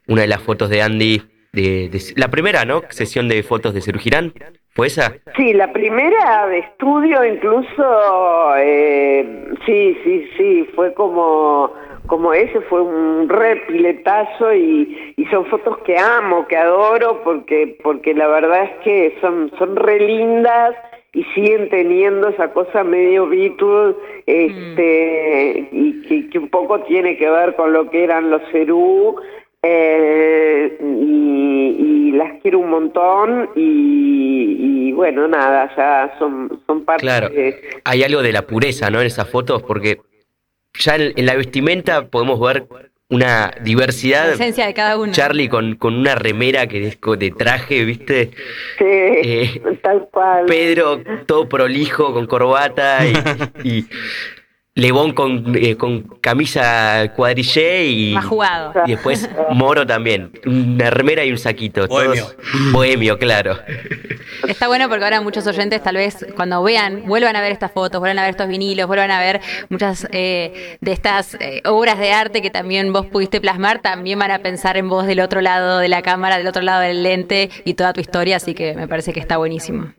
una 0.07 0.21
de 0.21 0.27
las 0.27 0.41
fotos 0.41 0.69
de 0.69 0.81
Andy, 0.81 1.21
de, 1.53 2.01
la 2.17 2.29
primera, 2.29 2.65
¿no? 2.65 2.83
Sesión 2.89 3.29
de 3.29 3.43
fotos 3.43 3.73
de 3.73 3.81
Cerugirán. 3.81 4.33
¿Fue 4.75 4.87
esa? 4.87 5.13
Sí, 5.35 5.53
la 5.53 5.71
primera 5.71 6.47
de 6.47 6.59
estudio 6.59 7.23
incluso, 7.23 8.55
eh, 8.57 9.53
sí, 9.65 9.97
sí, 10.03 10.29
sí, 10.37 10.69
fue 10.75 10.93
como 10.93 11.71
como 12.07 12.33
ese 12.33 12.59
fue 12.61 12.81
un 12.81 13.29
repiletazo 13.29 14.53
y, 14.53 15.13
y 15.15 15.25
son 15.27 15.45
fotos 15.45 15.77
que 15.79 15.97
amo, 15.97 16.47
que 16.47 16.57
adoro, 16.57 17.21
porque, 17.23 17.77
porque 17.81 18.13
la 18.13 18.27
verdad 18.27 18.63
es 18.63 18.83
que 18.83 19.17
son, 19.21 19.51
son 19.57 19.75
re 19.75 19.99
lindas 19.99 20.75
y 21.13 21.23
siguen 21.35 21.69
teniendo 21.69 22.29
esa 22.29 22.51
cosa 22.51 22.83
medio 22.83 23.27
Beatles 23.27 23.95
este, 24.25 25.69
mm. 25.71 25.77
y 25.77 26.29
que, 26.29 26.39
un 26.39 26.49
poco 26.49 26.81
tiene 26.81 27.17
que 27.17 27.29
ver 27.29 27.55
con 27.55 27.71
lo 27.71 27.89
que 27.89 28.03
eran 28.03 28.31
los 28.31 28.41
Cerú. 28.51 29.15
Eh, 29.63 30.77
y, 30.81 32.11
las 32.11 32.39
quiero 32.41 32.59
un 32.59 32.69
montón 32.69 33.49
y, 33.55 34.91
bueno, 34.91 35.27
nada, 35.27 35.73
ya 35.75 36.15
son, 36.19 36.61
son 36.67 36.85
parte 36.85 37.01
claro. 37.01 37.29
Hay 37.83 38.03
algo 38.03 38.21
de 38.21 38.31
la 38.31 38.43
pureza, 38.43 38.89
¿no? 38.91 39.01
En 39.01 39.07
esas 39.07 39.27
fotos, 39.29 39.63
porque 39.63 39.99
ya 40.77 40.95
en, 40.95 41.25
la 41.25 41.35
vestimenta 41.35 42.05
podemos 42.07 42.39
ver 42.39 42.67
una 43.09 43.53
diversidad. 43.61 44.27
La 44.27 44.33
esencia 44.33 44.67
de 44.67 44.73
cada 44.73 44.97
uno. 44.97 45.11
Charlie 45.11 45.49
con, 45.49 45.75
con 45.75 45.95
una 45.95 46.15
remera 46.15 46.67
que 46.67 46.87
es 46.87 46.99
de 47.01 47.31
traje, 47.31 47.83
¿viste? 47.83 48.31
Sí, 48.77 48.85
eh, 48.85 49.61
tal 49.81 50.07
cual. 50.11 50.45
Pedro 50.45 51.01
todo 51.25 51.47
prolijo 51.47 52.13
con 52.13 52.27
corbata 52.27 52.99
y 53.63 53.85
Lebón 54.75 55.13
con, 55.13 55.55
eh, 55.55 55.77
con 55.77 56.01
camisa 56.19 57.13
cuadrillé 57.15 57.85
y, 57.85 58.13
Más 58.15 58.25
jugado. 58.25 58.73
y 58.87 58.91
después 58.91 59.29
Moro 59.51 59.85
también. 59.85 60.31
Una 60.47 60.89
remera 60.89 61.23
y 61.23 61.31
un 61.31 61.37
saquito. 61.37 61.87
Bohemio. 61.87 62.25
bohemio, 62.71 63.19
claro. 63.19 63.59
Está 64.47 64.67
bueno 64.67 64.89
porque 64.89 65.03
ahora 65.03 65.21
muchos 65.21 65.45
oyentes 65.45 65.83
tal 65.83 65.97
vez 65.97 66.25
cuando 66.35 66.63
vean, 66.63 67.03
vuelvan 67.05 67.35
a 67.35 67.41
ver 67.41 67.51
estas 67.51 67.71
fotos, 67.71 67.99
vuelvan 67.99 68.17
a 68.17 68.21
ver 68.23 68.31
estos 68.31 68.47
vinilos, 68.47 68.87
vuelvan 68.87 69.11
a 69.11 69.19
ver 69.19 69.41
muchas 69.69 70.07
eh, 70.11 70.77
de 70.81 70.91
estas 70.91 71.35
eh, 71.35 71.61
obras 71.65 71.99
de 71.99 72.11
arte 72.11 72.41
que 72.41 72.49
también 72.49 72.91
vos 72.91 73.05
pudiste 73.05 73.39
plasmar, 73.39 73.79
también 73.79 74.17
van 74.17 74.31
a 74.31 74.39
pensar 74.39 74.75
en 74.77 74.89
vos 74.89 75.05
del 75.05 75.19
otro 75.19 75.41
lado 75.41 75.77
de 75.77 75.87
la 75.87 76.01
cámara, 76.01 76.39
del 76.39 76.47
otro 76.47 76.63
lado 76.63 76.81
del 76.81 77.03
lente 77.03 77.51
y 77.63 77.75
toda 77.75 77.93
tu 77.93 78.01
historia, 78.01 78.37
así 78.37 78.55
que 78.55 78.73
me 78.73 78.87
parece 78.87 79.13
que 79.13 79.19
está 79.19 79.37
buenísimo. 79.37 79.93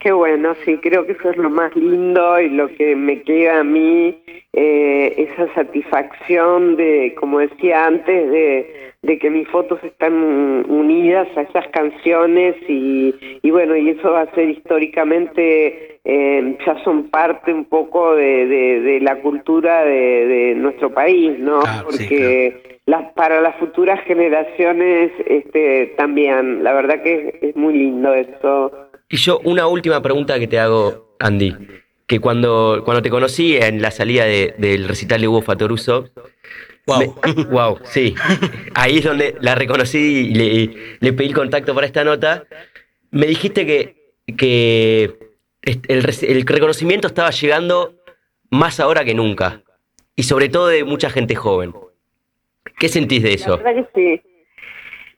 Qué 0.00 0.12
bueno, 0.12 0.54
sí, 0.64 0.78
creo 0.78 1.04
que 1.04 1.12
eso 1.12 1.28
es 1.28 1.36
lo 1.36 1.50
más 1.50 1.76
lindo 1.76 2.40
y 2.40 2.48
lo 2.48 2.68
que 2.68 2.96
me 2.96 3.20
queda 3.20 3.60
a 3.60 3.64
mí, 3.64 4.18
eh, 4.54 5.14
esa 5.18 5.52
satisfacción 5.52 6.76
de, 6.76 7.14
como 7.20 7.40
decía 7.40 7.84
antes, 7.84 8.30
de, 8.30 8.92
de, 9.02 9.18
que 9.18 9.28
mis 9.28 9.46
fotos 9.48 9.78
están 9.84 10.14
unidas 10.70 11.28
a 11.36 11.42
esas 11.42 11.68
canciones 11.68 12.56
y, 12.66 13.14
y 13.42 13.50
bueno, 13.50 13.76
y 13.76 13.90
eso 13.90 14.12
va 14.12 14.22
a 14.22 14.34
ser 14.34 14.48
históricamente, 14.48 16.00
eh, 16.06 16.56
ya 16.64 16.82
son 16.82 17.10
parte 17.10 17.52
un 17.52 17.66
poco 17.66 18.14
de, 18.16 18.46
de, 18.46 19.00
la 19.00 19.20
cultura 19.20 19.84
de, 19.84 20.54
nuestro 20.56 20.94
país, 20.94 21.38
¿no? 21.38 21.60
Porque 21.84 22.80
las, 22.86 23.12
para 23.12 23.42
las 23.42 23.54
futuras 23.56 24.00
generaciones 24.04 25.12
este, 25.26 25.92
también, 25.98 26.64
la 26.64 26.72
verdad 26.72 27.02
que 27.02 27.38
es 27.42 27.54
muy 27.54 27.74
lindo 27.74 28.14
eso. 28.14 28.88
Y 29.10 29.16
yo, 29.16 29.40
una 29.40 29.66
última 29.66 30.00
pregunta 30.00 30.38
que 30.38 30.46
te 30.46 30.58
hago, 30.58 31.16
Andy. 31.18 31.54
Que 32.06 32.20
cuando, 32.20 32.82
cuando 32.84 33.02
te 33.02 33.10
conocí 33.10 33.56
en 33.56 33.82
la 33.82 33.90
salida 33.90 34.24
del 34.24 34.86
recital 34.86 35.20
de 35.20 35.28
Hugo 35.28 35.42
Fatoruso. 35.42 36.10
Wow. 36.86 37.16
wow, 37.50 37.78
sí. 37.84 38.14
Ahí 38.74 38.98
es 38.98 39.04
donde 39.04 39.36
la 39.40 39.56
reconocí 39.56 39.98
y 39.98 40.34
le, 41.00 41.12
pedí 41.12 41.26
el 41.26 41.34
contacto 41.34 41.74
para 41.74 41.86
esta 41.86 42.04
nota. 42.04 42.44
Me 43.10 43.26
dijiste 43.26 43.66
que, 43.66 44.14
que 44.36 45.18
el, 45.62 46.14
el 46.22 46.46
reconocimiento 46.46 47.08
estaba 47.08 47.30
llegando 47.30 47.96
más 48.48 48.78
ahora 48.78 49.04
que 49.04 49.14
nunca. 49.14 49.62
Y 50.14 50.22
sobre 50.22 50.48
todo 50.48 50.68
de 50.68 50.84
mucha 50.84 51.10
gente 51.10 51.34
joven. 51.34 51.74
¿Qué 52.78 52.88
sentís 52.88 53.22
de 53.24 53.34
eso? 53.34 53.56
La 53.56 53.62
verdad 53.62 53.88
que 53.92 54.18
sí. 54.22 54.29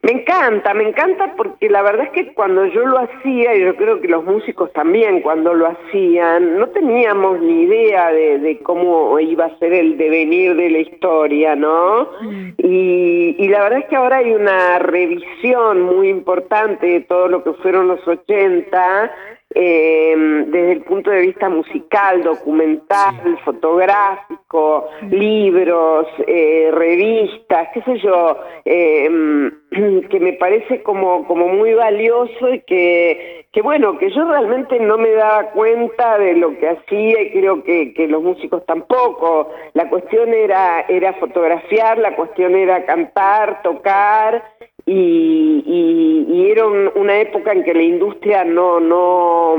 Me 0.02 0.10
encanta, 0.10 0.74
me 0.74 0.82
encanta 0.82 1.32
porque 1.36 1.70
la 1.70 1.80
verdad 1.80 2.06
es 2.06 2.10
que 2.10 2.34
cuando 2.34 2.66
yo 2.66 2.84
lo 2.84 2.98
hacía, 2.98 3.54
y 3.54 3.60
yo 3.60 3.76
creo 3.76 4.00
que 4.00 4.08
los 4.08 4.24
músicos 4.24 4.72
también 4.72 5.20
cuando 5.20 5.54
lo 5.54 5.68
hacían, 5.68 6.58
no 6.58 6.68
teníamos 6.70 7.40
ni 7.40 7.62
idea 7.62 8.10
de, 8.10 8.58
cómo 8.64 9.20
iba 9.20 9.44
a 9.44 9.58
ser 9.60 9.72
el 9.72 9.96
devenir 9.96 10.56
de 10.56 10.70
la 10.70 10.78
historia, 10.78 11.54
¿no? 11.54 12.08
Mm. 12.20 12.48
Y, 12.58 13.36
y, 13.38 13.48
la 13.48 13.62
verdad 13.62 13.78
es 13.78 13.84
que 13.86 13.94
ahora 13.94 14.16
hay 14.16 14.32
una 14.32 14.80
revisión 14.80 15.82
muy 15.82 16.08
importante 16.08 16.84
de 16.84 17.00
todo 17.02 17.28
lo 17.28 17.44
que 17.44 17.52
fueron 17.52 17.86
los 17.86 18.06
80 18.06 19.12
eh, 19.54 20.14
desde 20.48 20.72
el 20.72 20.82
punto 20.82 21.10
de 21.10 21.20
vista 21.20 21.48
musical, 21.48 22.22
documental, 22.22 23.38
fotográfico, 23.44 24.88
libros, 25.10 26.06
eh, 26.26 26.70
revistas, 26.72 27.68
qué 27.74 27.82
sé 27.82 27.98
yo, 27.98 28.38
eh, 28.64 29.50
que 30.10 30.20
me 30.20 30.34
parece 30.34 30.82
como, 30.82 31.26
como 31.26 31.48
muy 31.48 31.74
valioso 31.74 32.48
y 32.52 32.60
que, 32.60 33.46
que 33.52 33.62
bueno, 33.62 33.98
que 33.98 34.10
yo 34.10 34.24
realmente 34.24 34.78
no 34.80 34.98
me 34.98 35.10
daba 35.10 35.50
cuenta 35.50 36.18
de 36.18 36.34
lo 36.34 36.58
que 36.58 36.68
hacía 36.68 37.22
y 37.22 37.30
creo 37.32 37.62
que, 37.62 37.94
que 37.94 38.08
los 38.08 38.22
músicos 38.22 38.64
tampoco. 38.66 39.50
La 39.74 39.88
cuestión 39.88 40.32
era, 40.32 40.82
era 40.88 41.14
fotografiar, 41.14 41.98
la 41.98 42.14
cuestión 42.16 42.54
era 42.54 42.84
cantar, 42.84 43.62
tocar 43.62 44.42
y, 44.86 45.62
y, 45.66 46.50
era 46.50 46.66
una 46.66 47.20
época 47.20 47.52
en 47.52 47.64
que 47.64 47.72
la 47.72 47.82
industria 47.82 48.44
no, 48.44 48.78
no, 48.78 49.56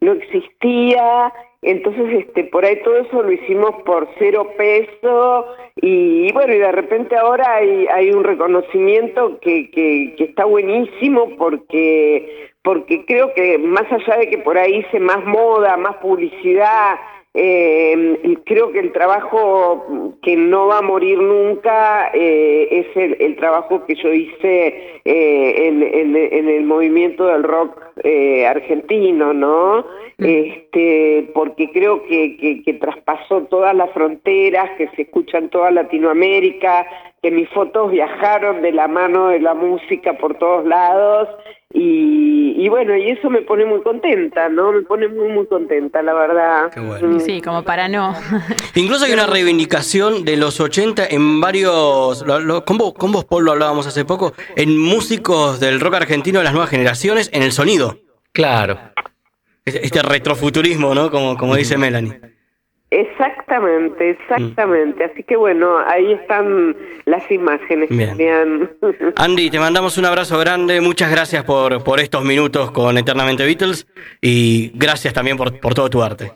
no 0.00 0.12
existía, 0.12 1.32
entonces 1.62 2.24
este, 2.24 2.44
por 2.44 2.64
ahí 2.64 2.82
todo 2.82 2.96
eso 2.96 3.22
lo 3.22 3.30
hicimos 3.30 3.70
por 3.84 4.08
cero 4.18 4.48
peso 4.56 5.46
y, 5.76 6.32
bueno, 6.32 6.54
y 6.54 6.58
de 6.58 6.72
repente 6.72 7.16
ahora 7.16 7.54
hay, 7.54 7.86
hay 7.86 8.10
un 8.10 8.24
reconocimiento 8.24 9.38
que, 9.40 9.70
que, 9.70 10.14
que 10.16 10.24
está 10.24 10.44
buenísimo 10.44 11.36
porque, 11.36 12.50
porque 12.62 13.04
creo 13.06 13.32
que 13.34 13.58
más 13.58 13.90
allá 13.92 14.18
de 14.18 14.30
que 14.30 14.38
por 14.38 14.58
ahí 14.58 14.78
hice 14.78 14.98
más 14.98 15.24
moda, 15.24 15.76
más 15.76 15.96
publicidad, 15.98 16.96
eh, 17.34 18.38
creo 18.44 18.72
que 18.72 18.80
el 18.80 18.92
trabajo 18.92 20.16
que 20.22 20.36
no 20.36 20.66
va 20.66 20.78
a 20.78 20.82
morir 20.82 21.18
nunca 21.18 22.10
eh, 22.12 22.68
es 22.70 23.20
el, 23.20 23.36
trabajo 23.36 23.86
que 23.86 23.94
yo 23.94 24.12
hice 24.12 25.00
eh, 25.04 25.66
en, 25.66 26.48
el 26.48 26.64
movimiento 26.64 27.26
del 27.26 27.42
rock 27.42 27.80
eh, 28.04 28.46
argentino, 28.46 29.32
¿no? 29.32 29.86
Mm. 30.18 30.24
Este, 30.24 31.30
porque 31.32 31.70
creo 31.72 32.04
que, 32.04 32.62
que, 32.64 32.74
traspasó 32.74 33.44
todas 33.44 33.74
las 33.74 33.90
fronteras, 33.92 34.70
que 34.76 34.88
se 34.88 35.02
escucha 35.02 35.38
en 35.38 35.48
toda 35.48 35.70
Latinoamérica, 35.70 36.86
que 37.22 37.30
mis 37.30 37.48
fotos 37.48 37.92
viajaron 37.92 38.60
de 38.60 38.72
la 38.72 38.88
mano 38.88 39.28
de 39.28 39.40
la 39.40 39.54
música 39.54 40.18
por 40.18 40.34
todos 40.34 40.66
lados 40.66 41.28
y, 41.74 42.68
bueno, 42.68 42.96
y 42.96 43.10
eso 43.10 43.30
me 43.30 43.42
pone 43.42 43.64
muy 43.64 43.82
contenta, 43.82 44.48
¿no? 44.48 44.72
Me 44.72 44.82
pone 44.82 45.08
muy, 45.08 45.28
muy 45.28 45.46
contenta, 45.46 46.02
la 46.02 46.12
verdad. 46.12 46.70
Qué 46.72 46.80
bueno. 46.80 47.20
Sí, 47.20 47.40
como 47.40 47.62
para 47.62 47.88
no. 47.88 48.14
Incluso 48.74 49.06
hay 49.06 49.12
una 49.12 49.26
reivindicación 49.26 50.24
de 50.24 50.36
los 50.36 50.60
80 50.60 51.06
en 51.10 51.40
varios, 51.40 52.24
con, 52.64 52.78
vos, 52.78 52.94
con 52.94 53.12
vos, 53.12 53.24
Paul, 53.24 53.44
lo 53.44 53.52
hablábamos 53.52 53.86
hace 53.86 54.04
poco, 54.04 54.34
en 54.56 54.78
músicos 54.78 55.60
del 55.60 55.80
rock 55.80 55.94
argentino 55.94 56.40
de 56.40 56.44
las 56.44 56.52
nuevas 56.52 56.70
generaciones, 56.70 57.30
en 57.32 57.42
el 57.42 57.52
sonido. 57.52 57.98
Claro. 58.32 58.78
Este, 59.64 59.84
este 59.84 60.02
retrofuturismo, 60.02 60.94
¿no? 60.94 61.10
Como, 61.10 61.36
como 61.36 61.56
dice 61.56 61.78
Melanie. 61.78 62.20
Exactamente, 62.92 64.10
exactamente. 64.10 65.04
Así 65.04 65.22
que 65.22 65.34
bueno, 65.34 65.78
ahí 65.86 66.12
están 66.12 66.76
las 67.06 67.28
imágenes. 67.30 67.88
Bien. 67.88 68.68
Andy, 69.16 69.48
te 69.48 69.58
mandamos 69.58 69.96
un 69.96 70.04
abrazo 70.04 70.38
grande. 70.38 70.78
Muchas 70.82 71.10
gracias 71.10 71.42
por, 71.44 71.82
por 71.82 72.00
estos 72.00 72.22
minutos 72.22 72.70
con 72.70 72.98
Eternamente 72.98 73.46
Beatles 73.46 73.86
y 74.20 74.72
gracias 74.74 75.14
también 75.14 75.38
por, 75.38 75.58
por 75.58 75.72
todo 75.72 75.88
tu 75.88 76.02
arte. 76.02 76.32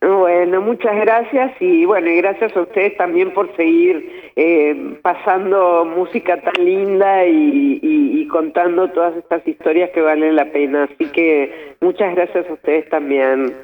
Bueno, 0.00 0.62
muchas 0.62 0.96
gracias 0.96 1.52
y 1.60 1.84
bueno, 1.84 2.08
y 2.08 2.16
gracias 2.16 2.56
a 2.56 2.62
ustedes 2.62 2.96
también 2.96 3.34
por 3.34 3.54
seguir 3.54 4.32
eh, 4.34 4.96
pasando 5.02 5.84
música 5.84 6.40
tan 6.40 6.64
linda 6.64 7.26
y, 7.26 7.80
y 7.82 8.26
contando 8.28 8.88
todas 8.88 9.14
estas 9.14 9.46
historias 9.46 9.90
que 9.90 10.00
valen 10.00 10.36
la 10.36 10.46
pena. 10.46 10.84
Así 10.84 11.04
que 11.12 11.76
muchas 11.82 12.14
gracias 12.14 12.48
a 12.48 12.52
ustedes 12.54 12.88
también. 12.88 13.54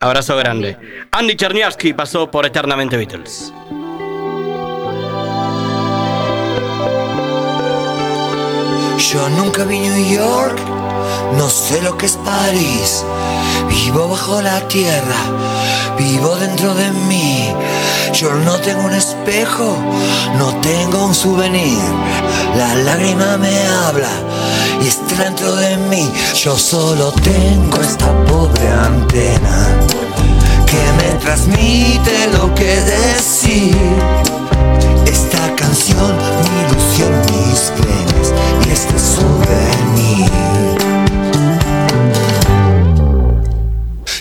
Abrazo 0.00 0.36
grande. 0.36 0.76
Andy 1.12 1.36
Cherniavsky 1.36 1.92
pasó 1.92 2.30
por 2.30 2.46
Eternamente 2.46 2.96
Beatles. 2.96 3.52
Yo 9.12 9.28
nunca 9.30 9.64
vi 9.64 9.78
New 9.78 10.12
York, 10.12 10.58
no 11.38 11.48
sé 11.48 11.80
lo 11.82 11.96
que 11.96 12.06
es 12.06 12.16
París. 12.16 13.04
Vivo 13.68 14.08
bajo 14.08 14.42
la 14.42 14.60
tierra, 14.68 15.16
vivo 15.96 16.36
dentro 16.36 16.74
de 16.74 16.90
mí. 16.90 17.52
Yo 18.12 18.32
no 18.34 18.56
tengo 18.60 18.84
un 18.84 18.94
espejo, 18.94 19.76
no 20.38 20.54
tengo 20.60 21.06
un 21.06 21.14
souvenir. 21.14 21.78
La 22.56 22.74
lágrima 22.74 23.36
me 23.36 23.66
habla 23.66 24.10
y 24.82 24.88
está 24.88 25.24
dentro 25.24 25.54
de 25.56 25.76
mí. 25.76 26.10
Yo 26.34 26.56
solo 26.56 27.12
tengo 27.12 27.80
esta 27.80 28.12
pobre 28.24 28.68
antena 28.68 29.68
que 30.66 30.92
me 30.98 31.18
transmite 31.20 32.28
lo 32.32 32.54
que 32.54 32.80
decir. 32.80 33.76
Esta 35.06 35.54
canción, 35.56 36.16
mi 36.42 36.60
ilusión, 36.66 37.12
mis 37.26 37.72
penas 37.76 38.34
y 38.66 38.70
este 38.70 38.98
souvenir. 38.98 40.47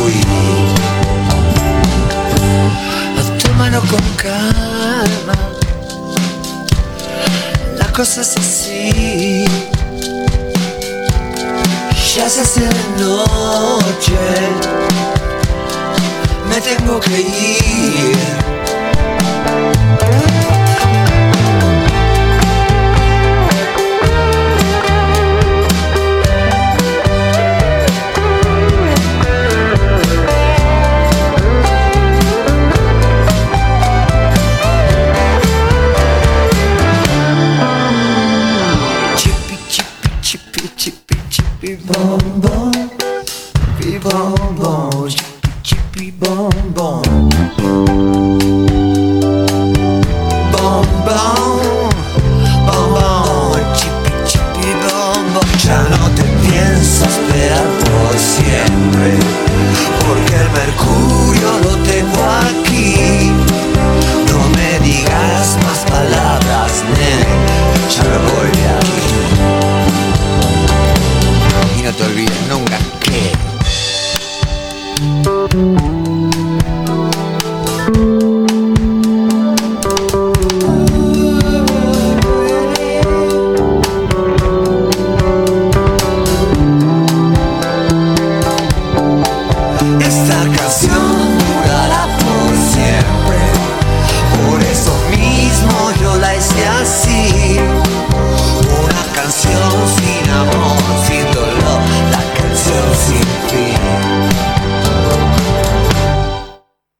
nunca 0.00 0.20
fui. 0.20 0.20
Tómalo 3.42 3.80
con 3.82 4.00
calma, 4.16 5.34
la 7.76 7.86
cosa 7.92 8.20
es 8.22 8.36
así. 8.36 9.44
Ya 12.16 12.28
se 12.28 12.40
hace 12.40 12.60
de 12.60 12.84
noche, 12.98 14.18
me 16.48 16.60
tengo 16.60 17.00
que 17.00 17.20
ir. 17.20 18.40
Vivons, 42.40 43.52
vivons. 43.80 44.49